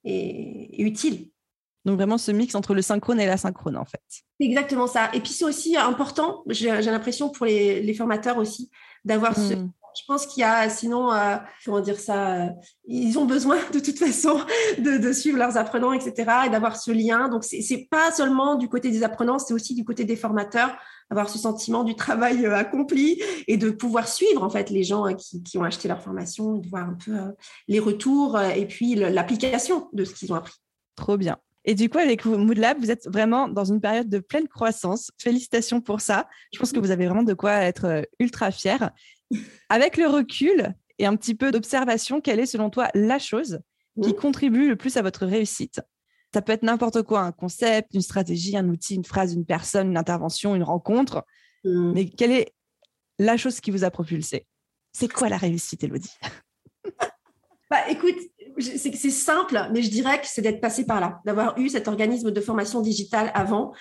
et, 0.04 0.84
utile. 0.84 1.30
Donc 1.86 1.96
vraiment 1.96 2.18
ce 2.18 2.32
mix 2.32 2.54
entre 2.56 2.74
le 2.76 2.82
synchrone 2.82 3.22
et 3.22 3.26
l'asynchrone 3.26 3.78
en 3.78 3.86
fait. 3.86 4.02
C'est 4.10 4.46
exactement 4.46 4.86
ça. 4.86 5.10
Et 5.14 5.22
puis 5.22 5.32
c'est 5.32 5.46
aussi 5.46 5.78
important, 5.78 6.44
j'ai 6.48 6.68
l'impression 6.68 7.30
pour 7.30 7.46
les, 7.46 7.94
formateurs 7.94 8.38
aussi, 8.38 8.70
d'avoir 9.06 9.34
ce... 9.34 9.54
Je 9.96 10.02
pense 10.08 10.26
qu'il 10.26 10.42
y 10.42 10.44
a, 10.44 10.70
sinon, 10.70 11.12
euh, 11.12 11.36
comment 11.66 11.82
dire 11.82 12.00
ça, 12.00 12.44
euh, 12.44 12.50
ils 12.86 13.18
ont 13.18 13.26
besoin 13.26 13.58
de 13.74 13.80
toute 13.80 13.98
façon 13.98 14.40
de, 14.78 14.98
de 14.98 15.14
suivre 15.14 15.38
leurs 15.38 15.58
apprenants, 15.58 15.94
etc., 15.94 16.32
et 16.46 16.50
d'avoir 16.50 16.78
ce 16.78 16.92
lien. 16.92 17.28
Donc, 17.30 17.44
c'est 17.44 17.88
pas 17.90 18.12
seulement 18.12 18.56
du 18.56 18.70
côté 18.70 18.92
des 18.92 19.04
apprenants, 19.04 19.40
c'est 19.40 19.54
aussi 19.54 19.76
du 19.76 19.84
côté 19.84 20.06
des 20.06 20.16
formateurs 20.16 20.72
avoir 21.10 21.30
ce 21.30 21.38
sentiment 21.38 21.84
du 21.84 21.94
travail 21.96 22.46
euh, 22.46 22.56
accompli 22.56 23.22
et 23.48 23.58
de 23.58 23.70
pouvoir 23.70 24.08
suivre 24.08 24.44
en 24.44 24.50
fait 24.50 24.70
les 24.70 24.84
gens 24.84 25.14
qui, 25.14 25.58
ont 25.58 25.64
acheté 25.64 25.90
leur 25.90 26.02
formation, 26.02 26.56
de 26.56 26.70
voir 26.70 26.88
un 26.88 26.94
peu 26.94 27.18
les 27.68 27.80
retours 27.80 28.40
et 28.40 28.66
puis 28.66 28.96
l'application 28.96 29.90
de 29.92 30.06
ce 30.06 30.14
qu'ils 30.14 30.32
ont 30.32 30.38
appris. 30.38 30.54
Trop 30.96 31.18
bien. 31.18 31.38
Et 31.66 31.76
du 31.76 31.90
coup, 31.90 31.98
avec 31.98 32.26
Moodlab, 32.26 32.80
vous 32.80 32.92
êtes 32.92 33.08
vraiment 33.08 33.50
dans 33.50 33.66
une 33.66 33.82
période 33.82 34.08
de 34.08 34.20
pleine 34.20 34.48
croissance. 34.48 35.12
Félicitations 35.20 35.82
pour 35.82 36.00
ça. 36.00 36.28
Je 36.54 36.60
pense 36.60 36.72
que 36.72 36.80
vous 36.80 36.92
avez 36.92 37.06
vraiment 37.06 37.24
de 37.24 37.34
quoi 37.34 37.56
être 37.56 38.04
ultra 38.20 38.50
fier. 38.52 38.92
Avec 39.70 39.98
le 39.98 40.08
recul 40.08 40.74
et 41.00 41.06
un 41.06 41.16
petit 41.16 41.36
peu 41.36 41.52
d'observation, 41.52 42.22
quelle 42.22 42.40
est 42.40 42.46
selon 42.46 42.70
toi 42.70 42.90
la 42.94 43.20
chose 43.20 43.60
qui 44.02 44.16
contribue 44.16 44.70
le 44.70 44.76
plus 44.76 44.98
à 44.98 45.02
votre 45.02 45.26
réussite? 45.26 45.82
Ça 46.34 46.42
peut 46.42 46.54
être 46.54 46.64
n'importe 46.64 47.02
quoi, 47.02 47.22
un 47.22 47.32
concept, 47.32 47.94
une 47.94 48.02
stratégie, 48.02 48.56
un 48.56 48.70
outil, 48.70 48.96
une 48.96 49.04
phrase, 49.04 49.34
une 49.34 49.46
personne, 49.46 49.90
une 49.90 49.98
intervention, 49.98 50.56
une 50.56 50.64
rencontre. 50.64 51.26
Mmh. 51.66 51.92
Mais 51.94 52.06
quelle 52.06 52.32
est 52.32 52.54
la 53.20 53.36
chose 53.38 53.60
qui 53.60 53.72
vous 53.72 53.84
a 53.84 53.92
propulsé? 53.92 54.48
C'est 54.94 55.12
quoi 55.12 55.30
la 55.30 55.38
réussite, 55.38 55.84
Elodie 55.84 56.18
bah, 57.70 57.90
Écoute, 57.90 58.18
c'est 58.58 59.10
simple, 59.10 59.70
mais 59.74 59.82
je 59.82 59.90
dirais 59.90 60.20
que 60.20 60.28
c'est 60.28 60.42
d'être 60.42 60.62
passé 60.62 60.86
par 60.86 61.00
là, 61.00 61.20
d'avoir 61.26 61.58
eu 61.58 61.70
cet 61.70 61.88
organisme 61.88 62.32
de 62.32 62.42
formation 62.42 62.82
digitale 62.82 63.32
avant, 63.34 63.74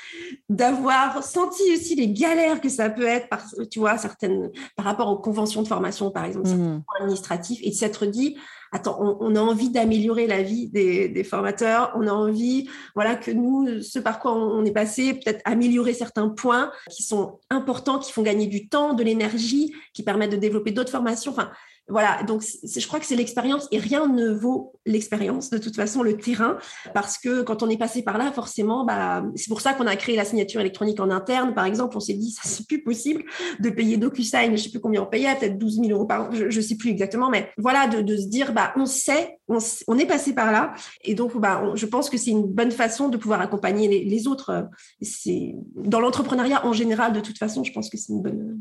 d'avoir 0.49 1.23
senti 1.23 1.63
aussi 1.75 1.95
les 1.95 2.09
galères 2.09 2.61
que 2.61 2.69
ça 2.69 2.91
peut 2.91 3.07
être, 3.07 3.29
par, 3.29 3.45
tu 3.71 3.79
vois, 3.79 3.99
certaines, 3.99 4.51
par 4.77 4.85
rapport 4.85 5.09
aux 5.09 5.19
conventions 5.19 5.63
de 5.63 5.69
formation, 5.69 6.11
par 6.11 6.25
exemple, 6.25 6.49
mmh. 6.49 6.83
administratifs, 7.01 7.61
et 7.63 7.71
de 7.71 7.75
s'être 7.75 8.07
dit, 8.07 8.37
attends, 8.73 9.17
on, 9.21 9.35
a 9.35 9.41
envie 9.41 9.71
d'améliorer 9.71 10.27
la 10.27 10.43
vie 10.43 10.69
des, 10.69 11.25
formateurs, 11.25 11.93
on 11.97 12.07
a 12.07 12.13
envie, 12.13 12.69
voilà, 12.95 13.17
que 13.17 13.31
nous, 13.31 13.83
ce 13.83 13.99
par 13.99 14.21
quoi 14.21 14.35
on, 14.35 14.65
est 14.65 14.73
passé, 14.73 15.15
peut-être 15.15 15.43
améliorer 15.45 15.95
certains 15.95 16.29
points 16.29 16.71
qui 16.91 17.03
sont 17.03 17.41
importants, 17.51 17.99
qui 17.99 18.13
font 18.13 18.23
gagner 18.23 18.47
du 18.47 18.69
temps, 18.69 18.95
de 18.95 19.03
l'énergie, 19.03 19.75
qui 19.93 20.03
permettent 20.03 20.31
de 20.31 20.37
développer 20.37 20.71
d'autres 20.71 20.91
formations. 20.91 21.33
Enfin, 21.33 21.51
voilà, 21.89 22.23
donc 22.23 22.43
je 22.43 22.87
crois 22.87 23.01
que 23.01 23.07
c'est 23.07 23.17
l'expérience 23.17 23.69
et 23.73 23.79
rien 23.79 24.07
ne 24.07 24.31
vaut 24.31 24.73
l'expérience, 24.87 25.51
de 25.51 25.59
toute 25.59 25.77
façon, 25.77 26.03
le 26.03 26.17
terrain, 26.17 26.57
parce 26.95 27.19
que 27.19 27.43
quand 27.43 27.63
on 27.63 27.69
est 27.69 27.77
passé 27.77 28.03
par 28.03 28.17
là, 28.17 28.33
forcément, 28.33 28.85
bah, 28.85 29.25
c'est 29.35 29.49
pour 29.49 29.61
ça 29.61 29.75
qu'on 29.75 29.87
a 29.87 29.97
créé 29.97 30.17
la 30.17 30.25
signature 30.25 30.61
électronique 30.61 31.01
en 31.01 31.11
interne, 31.11 31.53
par 31.55 31.65
exemple, 31.65 31.97
on 31.97 32.01
s'est 32.01 32.15
dit, 32.15 32.31
ça 32.31 32.43
c'est 32.45 32.67
plus 32.67 32.83
possible 32.83 33.25
de 33.59 33.71
payer 33.71 33.97
DocuSign, 33.97 34.57
je 34.57 34.63
sais 34.63 34.71
plus 34.71 34.81
combien 34.81 35.03
on 35.03 35.07
payait, 35.07 35.35
peut-être 35.37 35.59
12 35.59 35.81
000 35.83 35.91
euros 35.91 36.07
par 36.07 36.23
an, 36.23 36.31
je, 36.33 36.45
ne 36.45 36.51
sais 36.51 36.77
plus 36.77 36.91
exactement, 36.91 37.29
mais 37.29 37.51
voilà, 37.59 37.89
de, 37.89 38.17
se 38.17 38.27
dire, 38.27 38.53
bah, 38.53 38.73
on 38.77 38.87
sait, 38.87 39.39
on, 39.49 39.99
est 39.99 40.07
passé 40.07 40.33
par 40.35 40.53
là. 40.53 40.73
Et 41.03 41.15
donc, 41.15 41.37
bah, 41.37 41.73
je 41.75 41.87
pense 41.87 42.09
que 42.09 42.17
c'est 42.17 42.31
une 42.31 42.47
bonne 42.47 42.71
façon 42.71 43.09
de 43.09 43.17
pouvoir 43.17 43.41
accompagner 43.41 44.05
les, 44.05 44.29
autres. 44.29 44.69
C'est 45.01 45.55
Dans 45.75 46.01
l'entrepreneuriat 46.01 46.67
en 46.67 46.73
général, 46.73 47.13
de 47.13 47.21
toute 47.21 47.39
façon, 47.39 47.65
je 47.65 47.73
pense 47.73 47.89
que 47.89 47.97
c'est 47.97 48.13
une 48.13 48.23
bonne, 48.23 48.61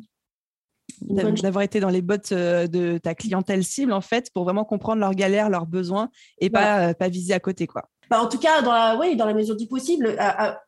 d'avoir 1.01 1.63
été 1.63 1.79
dans 1.79 1.89
les 1.89 2.01
bottes 2.01 2.31
euh, 2.31 2.67
de 2.67 2.97
ta 2.97 3.15
clientèle 3.15 3.63
cible 3.63 3.93
en 3.93 4.01
fait 4.01 4.31
pour 4.33 4.43
vraiment 4.43 4.65
comprendre 4.65 4.99
leurs 4.99 5.15
galères, 5.15 5.49
leurs 5.49 5.65
besoins 5.65 6.09
et 6.39 6.49
pas, 6.49 6.89
euh, 6.89 6.93
pas 6.93 7.09
viser 7.09 7.33
à 7.33 7.39
côté 7.39 7.67
quoi. 7.67 7.89
Bah, 8.09 8.21
en 8.21 8.27
tout 8.27 8.39
cas, 8.39 8.61
dans 8.61 8.71
la, 8.71 9.15
dans 9.15 9.25
la 9.25 9.33
mesure 9.33 9.55
du 9.55 9.67
possible, 9.67 10.17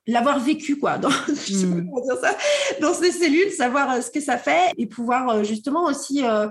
l'avoir 0.08 0.40
vécu, 0.40 0.78
quoi, 0.78 0.98
dans, 0.98 1.10
hmm. 1.50 1.90
dans 2.80 2.94
ces 2.94 3.12
cellules, 3.12 3.52
savoir 3.52 3.92
euh, 3.92 4.02
ce 4.02 4.12
que 4.12 4.22
ça 4.22 4.38
fait 4.38 4.74
et 4.78 4.86
pouvoir 4.86 5.30
euh, 5.30 5.44
justement 5.44 5.86
aussi 5.86 6.24
euh, 6.24 6.48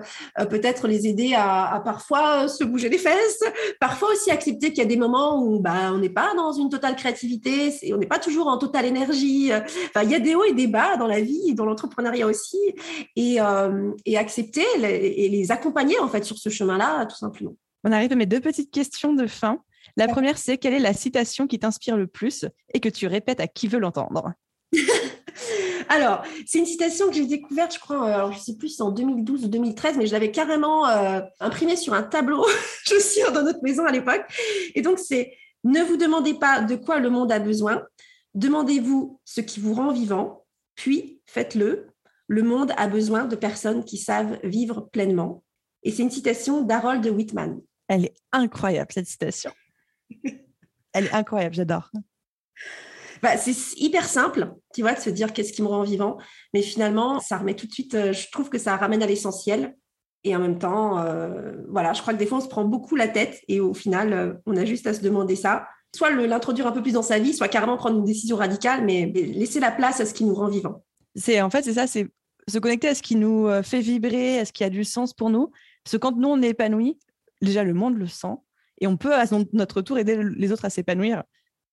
peut-être 0.50 0.88
les 0.88 1.06
aider 1.06 1.34
à, 1.36 1.80
parfois 1.84 2.48
se 2.48 2.64
bouger 2.64 2.88
les 2.88 2.98
fesses, 2.98 3.42
parfois 3.78 4.10
aussi 4.12 4.30
accepter 4.30 4.70
qu'il 4.70 4.78
y 4.78 4.86
a 4.86 4.88
des 4.88 4.96
moments 4.96 5.42
où 5.44 5.60
bah, 5.60 5.92
on 5.92 5.98
n'est 5.98 6.08
pas 6.08 6.32
dans 6.34 6.52
une 6.52 6.68
totale 6.68 6.96
créativité, 6.96 7.72
on 7.92 7.98
n'est 7.98 8.06
pas 8.06 8.18
toujours 8.18 8.48
en 8.48 8.58
totale 8.58 8.86
énergie. 8.86 9.52
Enfin, 9.52 10.02
il 10.02 10.10
y 10.10 10.14
a 10.14 10.20
des 10.20 10.34
hauts 10.34 10.44
et 10.44 10.54
des 10.54 10.66
bas 10.66 10.96
dans 10.96 11.06
la 11.06 11.20
vie, 11.20 11.54
dans 11.54 11.66
l'entrepreneuriat 11.66 12.26
aussi, 12.26 12.58
et, 13.16 13.38
et 14.06 14.18
accepter 14.18 14.64
et 14.82 15.28
les 15.28 15.52
accompagner 15.52 15.98
en 16.00 16.08
fait 16.08 16.24
sur 16.24 16.36
ce 16.36 16.48
chemin-là, 16.48 17.06
tout 17.06 17.16
simplement. 17.16 17.54
On 17.84 17.92
arrive 17.92 18.12
à 18.12 18.16
mes 18.16 18.26
deux 18.26 18.40
petites 18.40 18.70
questions 18.70 19.14
de 19.14 19.26
fin. 19.26 19.58
La 20.00 20.08
première, 20.08 20.38
c'est 20.38 20.56
quelle 20.56 20.72
est 20.72 20.78
la 20.78 20.94
citation 20.94 21.46
qui 21.46 21.58
t'inspire 21.58 21.94
le 21.94 22.06
plus 22.06 22.46
et 22.72 22.80
que 22.80 22.88
tu 22.88 23.06
répètes 23.06 23.38
à 23.38 23.46
qui 23.46 23.68
veut 23.68 23.78
l'entendre? 23.78 24.32
Alors, 25.90 26.22
c'est 26.46 26.58
une 26.58 26.64
citation 26.64 27.08
que 27.08 27.12
j'ai 27.12 27.26
découverte, 27.26 27.74
je 27.74 27.78
crois, 27.78 28.06
alors 28.06 28.32
je 28.32 28.38
ne 28.38 28.42
sais 28.42 28.56
plus 28.56 28.68
si 28.68 28.80
en 28.80 28.92
2012 28.92 29.44
ou 29.44 29.48
2013, 29.48 29.96
mais 29.98 30.06
je 30.06 30.12
l'avais 30.12 30.30
carrément 30.30 30.86
euh, 30.86 31.20
imprimée 31.40 31.76
sur 31.76 31.92
un 31.94 32.02
tableau 32.02 32.46
chaussure 32.86 33.32
dans 33.32 33.42
notre 33.42 33.62
maison 33.62 33.84
à 33.84 33.90
l'époque. 33.90 34.24
Et 34.74 34.82
donc, 34.82 34.98
c'est 35.00 35.34
Ne 35.64 35.82
vous 35.82 35.96
demandez 35.96 36.34
pas 36.34 36.62
de 36.62 36.76
quoi 36.76 37.00
le 37.00 37.10
monde 37.10 37.30
a 37.32 37.40
besoin, 37.40 37.82
demandez-vous 38.34 39.20
ce 39.24 39.42
qui 39.42 39.60
vous 39.60 39.74
rend 39.74 39.92
vivant, 39.92 40.46
puis 40.76 41.20
faites-le. 41.26 41.88
Le 42.26 42.42
monde 42.42 42.72
a 42.78 42.86
besoin 42.86 43.24
de 43.24 43.36
personnes 43.36 43.84
qui 43.84 43.98
savent 43.98 44.38
vivre 44.44 44.88
pleinement. 44.92 45.42
Et 45.82 45.90
c'est 45.90 46.02
une 46.02 46.10
citation 46.10 46.62
d'Harold 46.62 47.04
Whitman. 47.06 47.60
Elle 47.88 48.04
est 48.04 48.14
incroyable, 48.32 48.92
cette 48.92 49.08
citation. 49.08 49.50
Elle 50.92 51.06
est 51.06 51.12
incroyable, 51.12 51.54
j'adore. 51.54 51.90
Bah, 53.22 53.36
c'est 53.36 53.54
hyper 53.76 54.04
simple, 54.04 54.54
tu 54.74 54.80
vois, 54.80 54.94
de 54.94 55.00
se 55.00 55.10
dire 55.10 55.32
qu'est-ce 55.32 55.52
qui 55.52 55.62
me 55.62 55.68
rend 55.68 55.82
vivant. 55.82 56.16
Mais 56.54 56.62
finalement, 56.62 57.20
ça 57.20 57.38
remet 57.38 57.54
tout 57.54 57.66
de 57.66 57.72
suite, 57.72 57.94
euh, 57.94 58.12
je 58.12 58.30
trouve 58.30 58.48
que 58.48 58.58
ça 58.58 58.76
ramène 58.76 59.02
à 59.02 59.06
l'essentiel. 59.06 59.76
Et 60.24 60.34
en 60.36 60.38
même 60.38 60.58
temps, 60.58 60.98
euh, 60.98 61.52
voilà, 61.68 61.92
je 61.92 62.02
crois 62.02 62.14
que 62.14 62.18
des 62.18 62.26
fois, 62.26 62.38
on 62.38 62.42
se 62.42 62.48
prend 62.48 62.64
beaucoup 62.64 62.96
la 62.96 63.08
tête 63.08 63.40
et 63.48 63.60
au 63.60 63.72
final, 63.72 64.12
euh, 64.12 64.32
on 64.46 64.56
a 64.56 64.64
juste 64.64 64.86
à 64.86 64.94
se 64.94 65.00
demander 65.00 65.36
ça. 65.36 65.66
Soit 65.94 66.10
l'introduire 66.10 66.66
un 66.66 66.72
peu 66.72 66.82
plus 66.82 66.92
dans 66.92 67.02
sa 67.02 67.18
vie, 67.18 67.34
soit 67.34 67.48
carrément 67.48 67.76
prendre 67.76 67.98
une 67.98 68.04
décision 68.04 68.36
radicale, 68.36 68.84
mais 68.84 69.06
laisser 69.06 69.60
la 69.60 69.72
place 69.72 70.00
à 70.00 70.06
ce 70.06 70.14
qui 70.14 70.24
nous 70.24 70.34
rend 70.34 70.48
vivant. 70.48 70.84
C'est 71.16 71.40
en 71.40 71.50
fait, 71.50 71.62
c'est 71.62 71.74
ça, 71.74 71.86
c'est 71.86 72.08
se 72.48 72.58
connecter 72.58 72.88
à 72.88 72.94
ce 72.94 73.02
qui 73.02 73.16
nous 73.16 73.48
fait 73.62 73.80
vibrer, 73.80 74.38
à 74.38 74.44
ce 74.44 74.52
qui 74.52 74.62
a 74.62 74.70
du 74.70 74.84
sens 74.84 75.12
pour 75.12 75.30
nous. 75.30 75.50
Parce 75.82 75.92
que 75.92 75.96
quand 75.96 76.16
nous, 76.16 76.28
on 76.28 76.40
est 76.42 76.50
épanoui, 76.50 76.98
déjà, 77.42 77.64
le 77.64 77.74
monde 77.74 77.96
le 77.96 78.06
sent 78.06 78.36
et 78.80 78.86
on 78.86 78.96
peut 78.96 79.14
à 79.14 79.24
notre 79.52 79.82
tour 79.82 79.98
aider 79.98 80.20
les 80.36 80.52
autres 80.52 80.64
à 80.64 80.70
s'épanouir. 80.70 81.22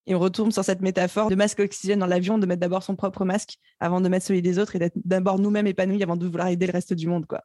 Et 0.10 0.16
on 0.16 0.20
retourne 0.20 0.52
sur 0.52 0.64
cette 0.64 0.82
métaphore 0.82 1.30
de 1.30 1.36
masque 1.36 1.60
oxygène 1.60 2.00
dans 2.00 2.06
l'avion, 2.06 2.38
de 2.38 2.46
mettre 2.46 2.62
d'abord 2.62 2.82
son 2.82 2.96
propre 2.96 3.26
masque 3.26 3.58
avant 3.80 4.00
de 4.00 4.08
mettre 4.08 4.26
celui 4.26 4.42
des 4.42 4.58
autres 4.58 4.78
et 4.78 4.80
d'être 4.80 4.96
d'abord 5.04 5.38
nous-mêmes 5.38 5.68
épanouis 5.68 6.02
avant 6.02 6.16
de 6.16 6.26
vouloir 6.26 6.48
aider 6.48 6.66
le 6.66 6.72
reste 6.72 6.94
du 6.94 7.08
monde. 7.08 7.26
quoi. 7.26 7.42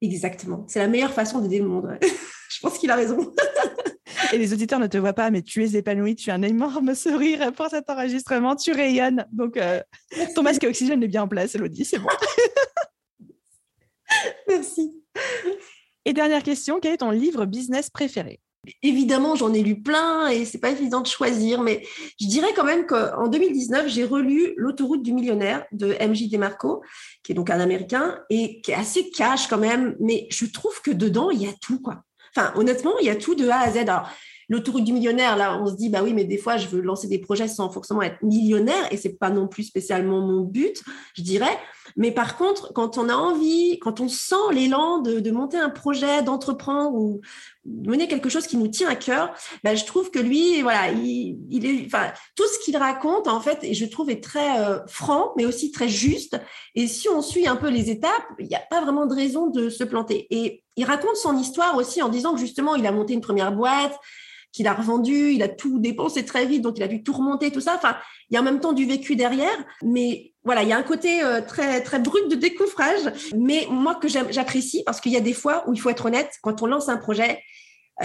Exactement. 0.00 0.64
C'est 0.68 0.78
la 0.78 0.86
meilleure 0.86 1.12
façon 1.12 1.40
d'aider 1.40 1.58
le 1.58 1.66
monde. 1.66 1.98
Je 2.50 2.60
pense 2.60 2.78
qu'il 2.78 2.90
a 2.92 2.96
raison. 2.96 3.32
et 4.32 4.38
les 4.38 4.52
auditeurs 4.52 4.78
ne 4.78 4.86
te 4.86 4.96
voient 4.96 5.12
pas, 5.12 5.30
mais 5.30 5.42
tu 5.42 5.64
es 5.64 5.74
épanoui, 5.76 6.14
tu 6.14 6.30
as 6.30 6.34
un 6.34 6.42
énorme 6.42 6.94
sourire 6.94 7.52
pour 7.52 7.66
cet 7.68 7.90
enregistrement, 7.90 8.54
tu 8.54 8.72
rayonnes. 8.72 9.26
Donc, 9.32 9.56
euh, 9.56 9.80
ton 10.36 10.42
masque 10.42 10.64
oxygène 10.64 11.02
est 11.02 11.08
bien 11.08 11.24
en 11.24 11.28
place, 11.28 11.56
Elodie, 11.56 11.84
c'est 11.84 11.98
bon. 11.98 12.08
Merci. 14.48 15.02
Et 16.04 16.12
dernière 16.12 16.42
question, 16.42 16.78
quel 16.80 16.94
est 16.94 16.98
ton 16.98 17.10
livre 17.10 17.44
business 17.46 17.90
préféré? 17.90 18.40
Évidemment, 18.82 19.34
j'en 19.34 19.52
ai 19.52 19.62
lu 19.62 19.80
plein 19.80 20.28
et 20.28 20.44
c'est 20.44 20.58
pas 20.58 20.70
évident 20.70 21.00
de 21.00 21.06
choisir, 21.06 21.60
mais 21.60 21.86
je 22.20 22.26
dirais 22.26 22.52
quand 22.54 22.64
même 22.64 22.86
qu'en 22.86 23.28
2019, 23.28 23.88
j'ai 23.88 24.04
relu 24.04 24.54
L'autoroute 24.56 25.02
du 25.02 25.12
millionnaire 25.12 25.64
de 25.72 25.94
MJ 26.00 26.28
DeMarco, 26.28 26.82
qui 27.22 27.32
est 27.32 27.34
donc 27.34 27.50
un 27.50 27.60
Américain 27.60 28.20
et 28.30 28.60
qui 28.60 28.70
est 28.70 28.74
assez 28.74 29.10
cash 29.10 29.48
quand 29.48 29.58
même, 29.58 29.96
mais 30.00 30.26
je 30.30 30.46
trouve 30.46 30.80
que 30.82 30.90
dedans, 30.90 31.30
il 31.30 31.42
y 31.42 31.46
a 31.46 31.52
tout, 31.60 31.80
quoi. 31.80 32.02
Enfin, 32.36 32.52
honnêtement, 32.56 32.98
il 33.00 33.06
y 33.06 33.10
a 33.10 33.16
tout 33.16 33.34
de 33.34 33.48
A 33.48 33.60
à 33.60 33.70
Z. 33.70 33.76
Alors, 33.78 34.08
l'autoroute 34.48 34.84
du 34.84 34.92
millionnaire, 34.92 35.36
là, 35.36 35.58
on 35.60 35.66
se 35.66 35.74
dit, 35.74 35.88
bah 35.88 36.02
oui, 36.02 36.12
mais 36.12 36.24
des 36.24 36.38
fois, 36.38 36.56
je 36.56 36.68
veux 36.68 36.80
lancer 36.80 37.08
des 37.08 37.18
projets 37.18 37.48
sans 37.48 37.70
forcément 37.70 38.02
être 38.02 38.20
millionnaire 38.22 38.92
et 38.92 38.96
c'est 38.96 39.18
pas 39.18 39.30
non 39.30 39.48
plus 39.48 39.64
spécialement 39.64 40.20
mon 40.20 40.40
but, 40.40 40.82
je 41.16 41.22
dirais. 41.22 41.58
Mais 41.96 42.10
par 42.10 42.36
contre, 42.36 42.72
quand 42.72 42.98
on 42.98 43.08
a 43.08 43.14
envie, 43.14 43.78
quand 43.78 44.00
on 44.00 44.08
sent 44.08 44.34
l'élan 44.52 45.00
de, 45.00 45.30
monter 45.30 45.58
un 45.58 45.70
projet, 45.70 46.22
d'entreprendre 46.22 46.96
ou 46.96 47.20
mener 47.66 48.08
quelque 48.08 48.28
chose 48.28 48.46
qui 48.46 48.56
nous 48.56 48.68
tient 48.68 48.88
à 48.88 48.96
cœur, 48.96 49.34
bah, 49.62 49.74
je 49.74 49.84
trouve 49.84 50.10
que 50.10 50.18
lui, 50.18 50.62
voilà, 50.62 50.90
il, 50.90 51.66
est, 51.66 51.86
enfin, 51.86 52.12
tout 52.36 52.46
ce 52.46 52.64
qu'il 52.64 52.76
raconte, 52.76 53.28
en 53.28 53.40
fait, 53.40 53.58
et 53.62 53.74
je 53.74 53.84
trouve 53.86 54.10
est 54.10 54.22
très 54.22 54.60
euh, 54.60 54.78
franc, 54.86 55.32
mais 55.36 55.46
aussi 55.46 55.70
très 55.70 55.88
juste. 55.88 56.38
Et 56.74 56.86
si 56.86 57.08
on 57.08 57.22
suit 57.22 57.46
un 57.46 57.56
peu 57.56 57.68
les 57.68 57.90
étapes, 57.90 58.24
il 58.38 58.46
n'y 58.46 58.56
a 58.56 58.62
pas 58.70 58.80
vraiment 58.80 59.06
de 59.06 59.14
raison 59.14 59.48
de 59.48 59.68
se 59.68 59.84
planter. 59.84 60.26
Et 60.30 60.62
il 60.76 60.84
raconte 60.84 61.16
son 61.16 61.36
histoire 61.38 61.76
aussi 61.76 62.02
en 62.02 62.08
disant 62.08 62.34
que 62.34 62.40
justement, 62.40 62.74
il 62.74 62.86
a 62.86 62.92
monté 62.92 63.14
une 63.14 63.20
première 63.20 63.52
boîte, 63.52 63.98
qu'il 64.54 64.68
a 64.68 64.72
revendu, 64.72 65.32
il 65.32 65.42
a 65.42 65.48
tout 65.48 65.80
dépensé 65.80 66.24
très 66.24 66.46
vite, 66.46 66.62
donc 66.62 66.78
il 66.78 66.84
a 66.84 66.88
dû 66.88 67.02
tout 67.02 67.12
remonter, 67.12 67.50
tout 67.50 67.60
ça. 67.60 67.74
Enfin, 67.74 67.96
il 68.30 68.34
y 68.34 68.36
a 68.36 68.40
en 68.40 68.44
même 68.44 68.60
temps 68.60 68.72
du 68.72 68.86
vécu 68.86 69.16
derrière, 69.16 69.64
mais 69.82 70.32
voilà, 70.44 70.62
il 70.62 70.68
y 70.68 70.72
a 70.72 70.78
un 70.78 70.84
côté 70.84 71.24
euh, 71.24 71.40
très 71.40 71.82
très 71.82 71.98
brut 71.98 72.30
de 72.30 72.36
découvrage, 72.36 73.32
mais 73.36 73.66
moi 73.68 73.96
que 73.96 74.06
j'apprécie 74.06 74.84
parce 74.86 75.00
qu'il 75.00 75.10
y 75.10 75.16
a 75.16 75.20
des 75.20 75.32
fois 75.32 75.64
où 75.66 75.74
il 75.74 75.80
faut 75.80 75.90
être 75.90 76.06
honnête, 76.06 76.30
quand 76.40 76.62
on 76.62 76.66
lance 76.66 76.88
un 76.88 76.98
projet, 76.98 77.42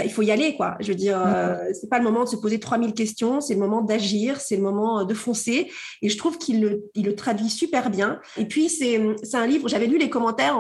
il 0.04 0.12
faut 0.12 0.22
y 0.22 0.32
aller, 0.32 0.56
quoi. 0.56 0.76
Je 0.80 0.90
veux 0.90 0.96
dire, 0.96 1.22
euh, 1.26 1.56
c'est 1.74 1.90
pas 1.90 1.98
le 1.98 2.04
moment 2.04 2.24
de 2.24 2.30
se 2.30 2.36
poser 2.36 2.60
3000 2.60 2.94
questions, 2.94 3.42
c'est 3.42 3.56
le 3.56 3.60
moment 3.60 3.82
d'agir, 3.82 4.40
c'est 4.40 4.56
le 4.56 4.62
moment 4.62 5.04
de 5.04 5.14
foncer. 5.14 5.72
Et 6.02 6.10
je 6.10 6.18
trouve 6.18 6.38
qu'il 6.38 6.62
le, 6.62 6.84
il 6.94 7.06
le 7.06 7.16
traduit 7.16 7.50
super 7.50 7.90
bien. 7.90 8.20
Et 8.38 8.46
puis, 8.46 8.70
c'est, 8.70 9.02
c'est 9.24 9.38
un 9.38 9.48
livre, 9.48 9.68
j'avais 9.68 9.88
lu 9.88 9.98
les 9.98 10.10
commentaires 10.10 10.58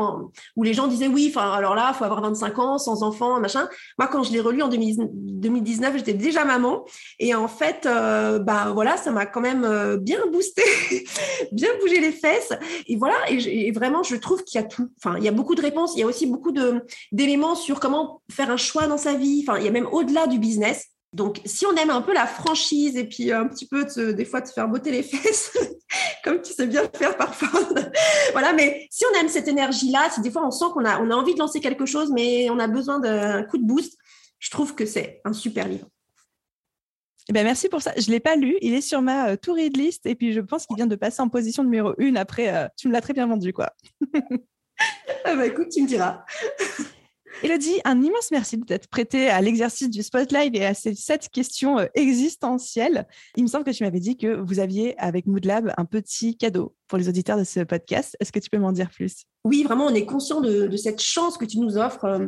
où 0.55 0.63
les 0.63 0.74
gens 0.74 0.88
disaient, 0.88 1.07
oui, 1.07 1.31
enfin, 1.33 1.51
alors 1.51 1.75
là, 1.75 1.91
il 1.93 1.98
faut 1.98 2.05
avoir 2.05 2.21
25 2.21 2.59
ans, 2.59 2.77
sans 2.79 3.03
enfants, 3.03 3.39
machin. 3.39 3.69
Moi, 4.00 4.07
quand 4.07 4.24
je 4.24 4.31
l'ai 4.31 4.39
relu 4.39 4.63
en 4.63 4.67
2019, 4.67 5.98
j'étais 5.98 6.13
déjà 6.13 6.43
maman. 6.43 6.86
Et 7.19 7.36
en 7.36 7.48
fait, 7.48 7.86
euh, 7.86 8.39
bah 8.39 8.71
voilà, 8.74 8.98
ça 8.98 9.12
m'a 9.12 9.27
quand 9.27 9.41
même 9.41 9.63
euh, 9.63 9.98
bien 9.98 10.25
boosté, 10.31 10.63
bien 11.51 11.69
bougé 11.81 12.00
les 12.00 12.12
fesses. 12.12 12.53
Et 12.88 12.95
voilà, 12.95 13.15
et, 13.29 13.67
et, 13.67 13.71
vraiment, 13.71 14.01
je 14.01 14.15
trouve 14.15 14.43
qu'il 14.43 14.59
y 14.59 14.63
a 14.63 14.67
tout. 14.67 14.89
Enfin, 14.98 15.17
il 15.17 15.24
y 15.24 15.27
a 15.27 15.31
beaucoup 15.31 15.55
de 15.55 15.62
réponses. 15.62 15.93
Il 15.95 16.00
y 16.00 16.03
a 16.03 16.07
aussi 16.07 16.25
beaucoup 16.25 16.51
de, 16.51 16.83
d'éléments 17.12 17.55
sur 17.55 17.79
comment 17.79 18.21
faire 18.31 18.50
un 18.50 18.57
choix 18.57 18.88
dans 18.88 18.98
sa 18.98 19.13
vie 19.13 19.19
Enfin, 19.48 19.60
il 19.60 19.66
y 19.66 19.68
a 19.68 19.72
même 19.72 19.88
au-delà 19.92 20.28
du 20.28 20.40
business. 20.40 20.86
Donc, 21.12 21.42
si 21.46 21.66
on 21.66 21.76
aime 21.76 21.90
un 21.90 22.02
peu 22.02 22.14
la 22.14 22.28
franchise 22.28 22.96
et 22.96 23.06
puis 23.06 23.32
un 23.32 23.48
petit 23.48 23.68
peu 23.68 23.86
des 24.14 24.26
fois 24.26 24.46
se 24.46 24.54
faire 24.54 24.68
botter 24.68 24.92
les 24.92 25.04
fesses, 25.04 25.58
comme 26.24 26.42
tu 26.42 26.54
sais 26.54 26.68
bien 26.68 26.84
faire 26.94 27.18
parfois, 27.18 27.62
voilà. 28.32 28.54
Mais 28.54 28.88
si 28.92 29.04
on 29.12 29.20
aime 29.20 29.30
cette 29.30 29.48
énergie-là, 29.48 30.10
si 30.14 30.22
des 30.22 30.30
fois 30.30 30.46
on 30.46 30.52
sent 30.52 30.66
qu'on 30.74 30.86
a, 30.86 31.02
on 31.02 31.10
a 31.10 31.16
envie 31.16 31.34
de 31.34 31.40
lancer 31.40 31.60
quelque 31.60 31.86
chose, 31.86 32.12
mais 32.12 32.50
on 32.50 32.60
a 32.60 32.68
besoin 32.68 33.00
d'un 33.00 33.44
coup 33.44 33.58
de 33.58 33.66
boost, 33.66 33.98
je 34.38 34.50
trouve 34.52 34.76
que 34.76 34.86
c'est 34.86 35.22
un 35.26 35.34
super 35.34 35.68
livre. 35.68 35.88
Eh 37.30 37.32
ben 37.32 37.44
merci 37.44 37.70
pour 37.70 37.82
ça. 37.82 37.94
Je 37.96 38.08
ne 38.08 38.14
l'ai 38.14 38.20
pas 38.20 38.36
lu. 38.36 38.58
Il 38.62 38.74
est 38.74 38.82
sur 38.82 39.04
ma 39.04 39.30
euh, 39.30 39.36
to 39.36 39.54
read 39.54 39.78
list 39.78 40.08
et 40.08 40.16
puis 40.16 40.34
je 40.34 40.42
pense 40.42 40.66
qu'il 40.66 40.76
vient 40.76 40.88
de 40.88 40.96
passer 40.96 41.22
en 41.22 41.30
position 41.30 41.64
numéro 41.64 41.94
une 42.00 42.18
après. 42.18 42.56
Euh, 42.56 42.68
tu 42.76 42.88
me 42.88 42.94
l'as 42.94 43.02
très 43.02 43.14
bien 43.14 43.28
vendu, 43.28 43.54
quoi. 43.54 43.72
ah 45.26 45.36
bah 45.36 45.46
écoute, 45.46 45.70
tu 45.70 45.84
me 45.84 45.88
diras. 45.88 46.26
Elodie, 47.41 47.79
un 47.86 48.01
immense 48.01 48.31
merci 48.31 48.58
de 48.58 48.65
t'être 48.65 48.89
prêtée 48.89 49.29
à 49.29 49.39
l'exercice 49.39 49.89
du 49.89 50.03
spotlight 50.03 50.53
et 50.55 50.65
à 50.65 50.74
ces 50.74 50.93
sept 50.93 51.29
questions 51.29 51.79
euh, 51.79 51.86
existentielles. 51.93 53.08
Il 53.38 53.43
me 53.43 53.48
semble 53.48 53.63
que 53.63 53.72
tu 53.72 53.84
m'avais 53.84 54.01
dit 54.01 54.17
que 54.17 54.41
vous 54.41 54.60
aviez 54.60 55.00
avec 55.00 55.25
Moodlab 55.25 55.74
un 55.77 55.86
petit 55.86 56.36
cadeau 56.36 56.75
pour 56.89 56.98
les 56.98 57.08
auditeurs 57.08 57.38
de 57.38 57.46
ce 57.46 57.62
podcast. 57.62 58.17
Est-ce 58.19 58.34
que 58.34 58.39
tu 58.39 58.50
peux 58.50 58.58
m'en 58.58 58.74
dire 58.74 58.89
plus? 58.89 59.24
Oui, 59.46 59.63
vraiment, 59.63 59.86
on 59.86 59.93
est 59.93 60.05
conscient 60.05 60.41
de, 60.41 60.75
cette 60.75 61.01
chance 61.01 61.38
que 61.38 61.46
tu 61.46 61.60
nous 61.60 61.77
offres. 61.77 62.03
Euh, 62.05 62.27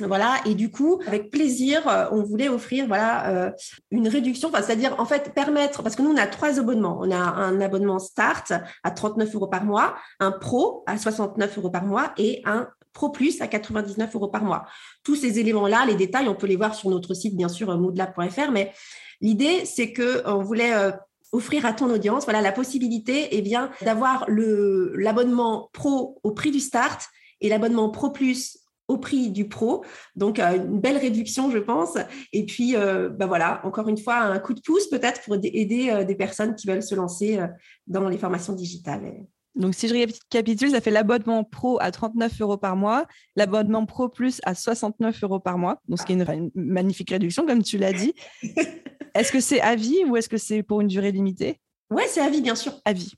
voilà, 0.00 0.36
et 0.44 0.54
du 0.54 0.70
coup, 0.70 1.00
avec 1.06 1.30
plaisir, 1.30 1.88
euh, 1.88 2.06
on 2.12 2.22
voulait 2.22 2.48
offrir 2.48 2.86
voilà 2.86 3.52
une 3.90 4.08
réduction, 4.08 4.50
c'est-à-dire 4.50 4.98
en 4.98 5.04
fait 5.06 5.32
permettre, 5.34 5.82
parce 5.82 5.96
que 5.96 6.02
nous 6.02 6.10
on 6.10 6.16
a 6.16 6.26
trois 6.26 6.58
abonnements. 6.58 6.98
On 7.00 7.10
a 7.10 7.16
un 7.16 7.60
abonnement 7.60 7.98
Start 7.98 8.52
à 8.84 8.90
39 8.90 9.34
euros 9.34 9.48
par 9.48 9.64
mois, 9.64 9.94
un 10.20 10.32
Pro 10.32 10.82
à 10.86 10.98
69 10.98 11.58
euros 11.58 11.70
par 11.70 11.84
mois 11.84 12.12
et 12.16 12.42
un 12.44 12.68
Pro 12.92 13.10
Plus 13.10 13.40
à 13.40 13.46
99 13.46 14.14
euros 14.14 14.28
par 14.28 14.44
mois. 14.44 14.64
Tous 15.02 15.16
ces 15.16 15.38
éléments-là, 15.38 15.86
les 15.86 15.94
détails, 15.94 16.28
on 16.28 16.34
peut 16.34 16.46
les 16.46 16.56
voir 16.56 16.74
sur 16.74 16.90
notre 16.90 17.14
site, 17.14 17.36
bien 17.36 17.48
sûr, 17.48 17.76
moodlab.fr, 17.78 18.50
mais 18.52 18.72
l'idée, 19.20 19.64
c'est 19.64 19.92
qu'on 19.92 20.42
voulait 20.42 20.74
euh, 20.74 20.92
offrir 21.32 21.64
à 21.64 21.72
ton 21.72 21.90
audience 21.90 22.24
voilà, 22.24 22.40
la 22.40 22.52
possibilité 22.52 23.28
eh 23.32 23.42
bien, 23.42 23.70
d'avoir 23.82 24.26
l'abonnement 24.28 25.70
Pro 25.72 26.18
au 26.22 26.32
prix 26.32 26.50
du 26.50 26.60
start 26.60 27.08
et 27.40 27.48
l'abonnement 27.48 27.88
Pro 27.90 28.10
Plus 28.10 28.58
au 28.88 28.98
prix 28.98 29.30
du 29.30 29.48
pro. 29.48 29.84
Donc, 30.16 30.38
une 30.38 30.80
belle 30.80 30.98
réduction, 30.98 31.50
je 31.50 31.58
pense. 31.58 31.96
Et 32.32 32.44
puis, 32.44 32.74
bah 32.74 33.26
voilà, 33.26 33.62
encore 33.64 33.88
une 33.88 33.96
fois, 33.96 34.16
un 34.16 34.38
coup 34.38 34.52
de 34.52 34.60
pouce 34.60 34.88
peut-être 34.88 35.22
pour 35.22 35.36
aider 35.36 36.04
des 36.04 36.14
personnes 36.14 36.54
qui 36.54 36.66
veulent 36.66 36.82
se 36.82 36.94
lancer 36.94 37.40
dans 37.86 38.08
les 38.08 38.18
formations 38.18 38.52
digitales. 38.52 39.24
Donc, 39.54 39.74
si 39.74 39.86
je 39.86 39.94
récapitule, 39.94 40.70
ça 40.70 40.80
fait 40.80 40.90
l'abonnement 40.90 41.44
pro 41.44 41.78
à 41.80 41.90
39 41.90 42.40
euros 42.40 42.56
par 42.56 42.74
mois, 42.74 43.06
l'abonnement 43.36 43.84
pro 43.84 44.08
plus 44.08 44.40
à 44.44 44.54
69 44.54 45.22
euros 45.22 45.40
par 45.40 45.58
mois, 45.58 45.80
donc 45.88 45.98
ce 45.98 46.06
qui 46.06 46.12
est 46.12 46.16
une, 46.16 46.50
magnifique 46.54 47.10
réduction, 47.10 47.46
comme 47.46 47.62
tu 47.62 47.76
l'as 47.76 47.92
dit. 47.92 48.14
est-ce 49.14 49.30
que 49.30 49.40
c'est 49.40 49.60
à 49.60 49.76
vie 49.76 50.04
ou 50.06 50.16
est-ce 50.16 50.28
que 50.28 50.38
c'est 50.38 50.62
pour 50.62 50.80
une 50.80 50.88
durée 50.88 51.12
limitée? 51.12 51.60
Oui, 51.90 52.02
c'est 52.08 52.20
à 52.20 52.30
vie, 52.30 52.40
bien 52.40 52.54
sûr. 52.54 52.72
À 52.84 52.92
vie. 52.92 53.12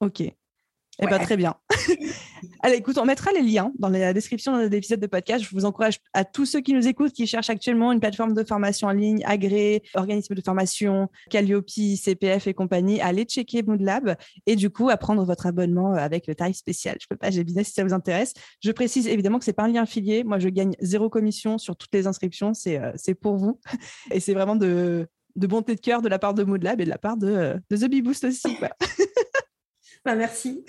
OK. 0.00 0.22
Eh 1.00 1.06
bien, 1.06 1.18
très 1.18 1.36
bien. 1.36 1.54
Allez, 2.60 2.76
écoute, 2.76 2.98
on 2.98 3.06
mettra 3.06 3.32
les 3.32 3.42
liens 3.42 3.72
dans 3.78 3.88
la 3.88 4.12
description 4.12 4.58
de 4.58 4.66
l'épisode 4.66 5.00
de 5.00 5.06
podcast. 5.06 5.42
Je 5.42 5.50
vous 5.50 5.64
encourage 5.64 5.98
à 6.12 6.24
tous 6.24 6.44
ceux 6.44 6.60
qui 6.60 6.74
nous 6.74 6.86
écoutent, 6.86 7.12
qui 7.12 7.26
cherchent 7.26 7.48
actuellement 7.48 7.92
une 7.92 8.00
plateforme 8.00 8.34
de 8.34 8.44
formation 8.44 8.88
en 8.88 8.92
ligne, 8.92 9.22
agréée, 9.24 9.82
organisme 9.94 10.34
de 10.34 10.42
formation, 10.42 11.08
Calliope, 11.30 11.68
CPF 11.68 12.46
et 12.46 12.54
compagnie, 12.54 13.00
à 13.00 13.06
aller 13.06 13.24
checker 13.24 13.62
Moodlab 13.62 14.16
et 14.46 14.54
du 14.54 14.68
coup, 14.68 14.90
à 14.90 14.98
prendre 14.98 15.24
votre 15.24 15.46
abonnement 15.46 15.94
avec 15.94 16.26
le 16.26 16.34
tarif 16.34 16.56
spécial. 16.56 16.96
Je 17.00 17.06
peux 17.08 17.16
pas, 17.16 17.30
j'ai 17.30 17.42
business 17.42 17.68
si 17.68 17.72
ça 17.72 17.84
vous 17.84 17.94
intéresse. 17.94 18.34
Je 18.62 18.70
précise 18.70 19.08
évidemment 19.08 19.38
que 19.38 19.46
c'est 19.46 19.54
pas 19.54 19.64
un 19.64 19.68
lien 19.68 19.82
affilié. 19.82 20.24
Moi, 20.24 20.38
je 20.38 20.50
gagne 20.50 20.74
zéro 20.80 21.08
commission 21.08 21.56
sur 21.56 21.74
toutes 21.74 21.94
les 21.94 22.06
inscriptions. 22.06 22.52
C'est, 22.52 22.78
euh, 22.78 22.92
c'est 22.96 23.14
pour 23.14 23.36
vous. 23.36 23.58
Et 24.10 24.20
c'est 24.20 24.34
vraiment 24.34 24.56
de, 24.56 25.08
de 25.36 25.46
bonté 25.46 25.74
de 25.74 25.80
cœur 25.80 26.02
de 26.02 26.08
la 26.08 26.18
part 26.18 26.34
de 26.34 26.44
Moodlab 26.44 26.80
et 26.80 26.84
de 26.84 26.90
la 26.90 26.98
part 26.98 27.16
de, 27.16 27.28
euh, 27.28 27.58
de 27.70 27.76
The 27.76 27.88
Bee 27.88 28.02
Boost 28.02 28.24
aussi. 28.24 28.56
Bah, 30.04 30.14
merci. 30.14 30.64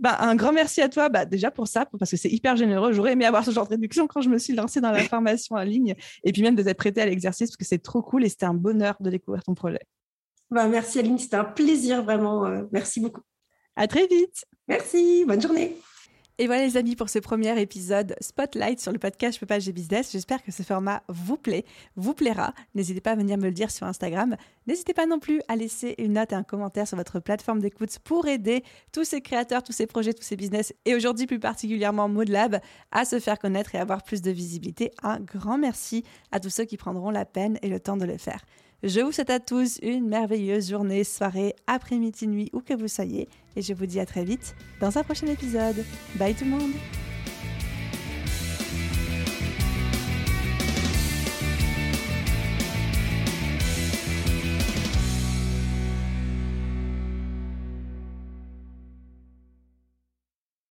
Bah, 0.00 0.16
un 0.18 0.34
grand 0.34 0.52
merci 0.52 0.80
à 0.80 0.88
toi 0.88 1.08
bah, 1.08 1.24
déjà 1.24 1.52
pour 1.52 1.68
ça, 1.68 1.86
parce 1.86 2.10
que 2.10 2.16
c'est 2.16 2.28
hyper 2.28 2.56
généreux. 2.56 2.92
J'aurais 2.92 3.12
aimé 3.12 3.24
avoir 3.24 3.44
ce 3.44 3.52
genre 3.52 3.66
de 3.66 3.70
réduction 3.70 4.08
quand 4.08 4.20
je 4.20 4.28
me 4.28 4.38
suis 4.38 4.52
lancée 4.52 4.80
dans 4.80 4.90
la 4.90 5.04
formation 5.08 5.54
en 5.54 5.62
ligne 5.62 5.94
et 6.24 6.32
puis 6.32 6.42
même 6.42 6.56
de 6.56 6.62
t'être 6.64 6.76
prêtée 6.76 7.00
à 7.02 7.06
l'exercice 7.06 7.50
parce 7.50 7.56
que 7.56 7.64
c'est 7.64 7.78
trop 7.78 8.02
cool 8.02 8.24
et 8.24 8.28
c'était 8.28 8.46
un 8.46 8.54
bonheur 8.54 8.96
de 8.98 9.10
découvrir 9.10 9.44
ton 9.44 9.54
projet. 9.54 9.80
Bah, 10.50 10.66
merci 10.66 10.98
Aline, 10.98 11.18
c'était 11.18 11.36
un 11.36 11.44
plaisir 11.44 12.02
vraiment. 12.02 12.44
Euh, 12.46 12.64
merci 12.72 12.98
beaucoup. 12.98 13.22
À 13.76 13.86
très 13.86 14.08
vite. 14.08 14.44
Merci, 14.66 15.24
bonne 15.24 15.40
journée. 15.40 15.76
Et 16.38 16.46
voilà 16.46 16.64
les 16.64 16.78
amis 16.78 16.96
pour 16.96 17.10
ce 17.10 17.18
premier 17.18 17.60
épisode 17.60 18.16
Spotlight 18.20 18.80
sur 18.80 18.90
le 18.90 18.98
podcast 18.98 19.34
Je 19.34 19.40
peux 19.40 19.46
pas 19.46 19.58
j'ai 19.58 19.72
business. 19.72 20.10
J'espère 20.12 20.42
que 20.42 20.50
ce 20.50 20.62
format 20.62 21.02
vous 21.08 21.36
plaît, 21.36 21.66
vous 21.96 22.14
plaira. 22.14 22.54
N'hésitez 22.74 23.02
pas 23.02 23.10
à 23.10 23.16
venir 23.16 23.36
me 23.36 23.44
le 23.44 23.52
dire 23.52 23.70
sur 23.70 23.86
Instagram. 23.86 24.36
N'hésitez 24.66 24.94
pas 24.94 25.04
non 25.04 25.18
plus 25.18 25.42
à 25.48 25.56
laisser 25.56 25.94
une 25.98 26.14
note 26.14 26.32
et 26.32 26.34
un 26.34 26.42
commentaire 26.42 26.88
sur 26.88 26.96
votre 26.96 27.20
plateforme 27.20 27.60
d'écoute 27.60 27.98
pour 27.98 28.26
aider 28.28 28.64
tous 28.92 29.04
ces 29.04 29.20
créateurs, 29.20 29.62
tous 29.62 29.72
ces 29.72 29.86
projets, 29.86 30.14
tous 30.14 30.22
ces 30.22 30.36
business 30.36 30.72
et 30.86 30.94
aujourd'hui 30.94 31.26
plus 31.26 31.38
particulièrement 31.38 32.08
Moodlab 32.08 32.60
à 32.92 33.04
se 33.04 33.20
faire 33.20 33.38
connaître 33.38 33.74
et 33.74 33.78
avoir 33.78 34.02
plus 34.02 34.22
de 34.22 34.30
visibilité. 34.30 34.90
Un 35.02 35.20
grand 35.20 35.58
merci 35.58 36.02
à 36.30 36.40
tous 36.40 36.50
ceux 36.50 36.64
qui 36.64 36.78
prendront 36.78 37.10
la 37.10 37.26
peine 37.26 37.58
et 37.60 37.68
le 37.68 37.78
temps 37.78 37.98
de 37.98 38.06
le 38.06 38.16
faire. 38.16 38.40
Je 38.82 39.00
vous 39.00 39.12
souhaite 39.12 39.30
à 39.30 39.38
tous 39.38 39.78
une 39.80 40.08
merveilleuse 40.08 40.68
journée, 40.68 41.04
soirée, 41.04 41.54
après-midi, 41.68 42.26
nuit, 42.26 42.50
où 42.52 42.60
que 42.60 42.74
vous 42.74 42.88
soyez. 42.88 43.28
Et 43.54 43.62
je 43.62 43.74
vous 43.74 43.86
dis 43.86 44.00
à 44.00 44.06
très 44.06 44.24
vite 44.24 44.56
dans 44.80 44.98
un 44.98 45.04
prochain 45.04 45.28
épisode. 45.28 45.84
Bye 46.16 46.34
tout 46.34 46.44
le 46.44 46.50
monde 46.50 46.72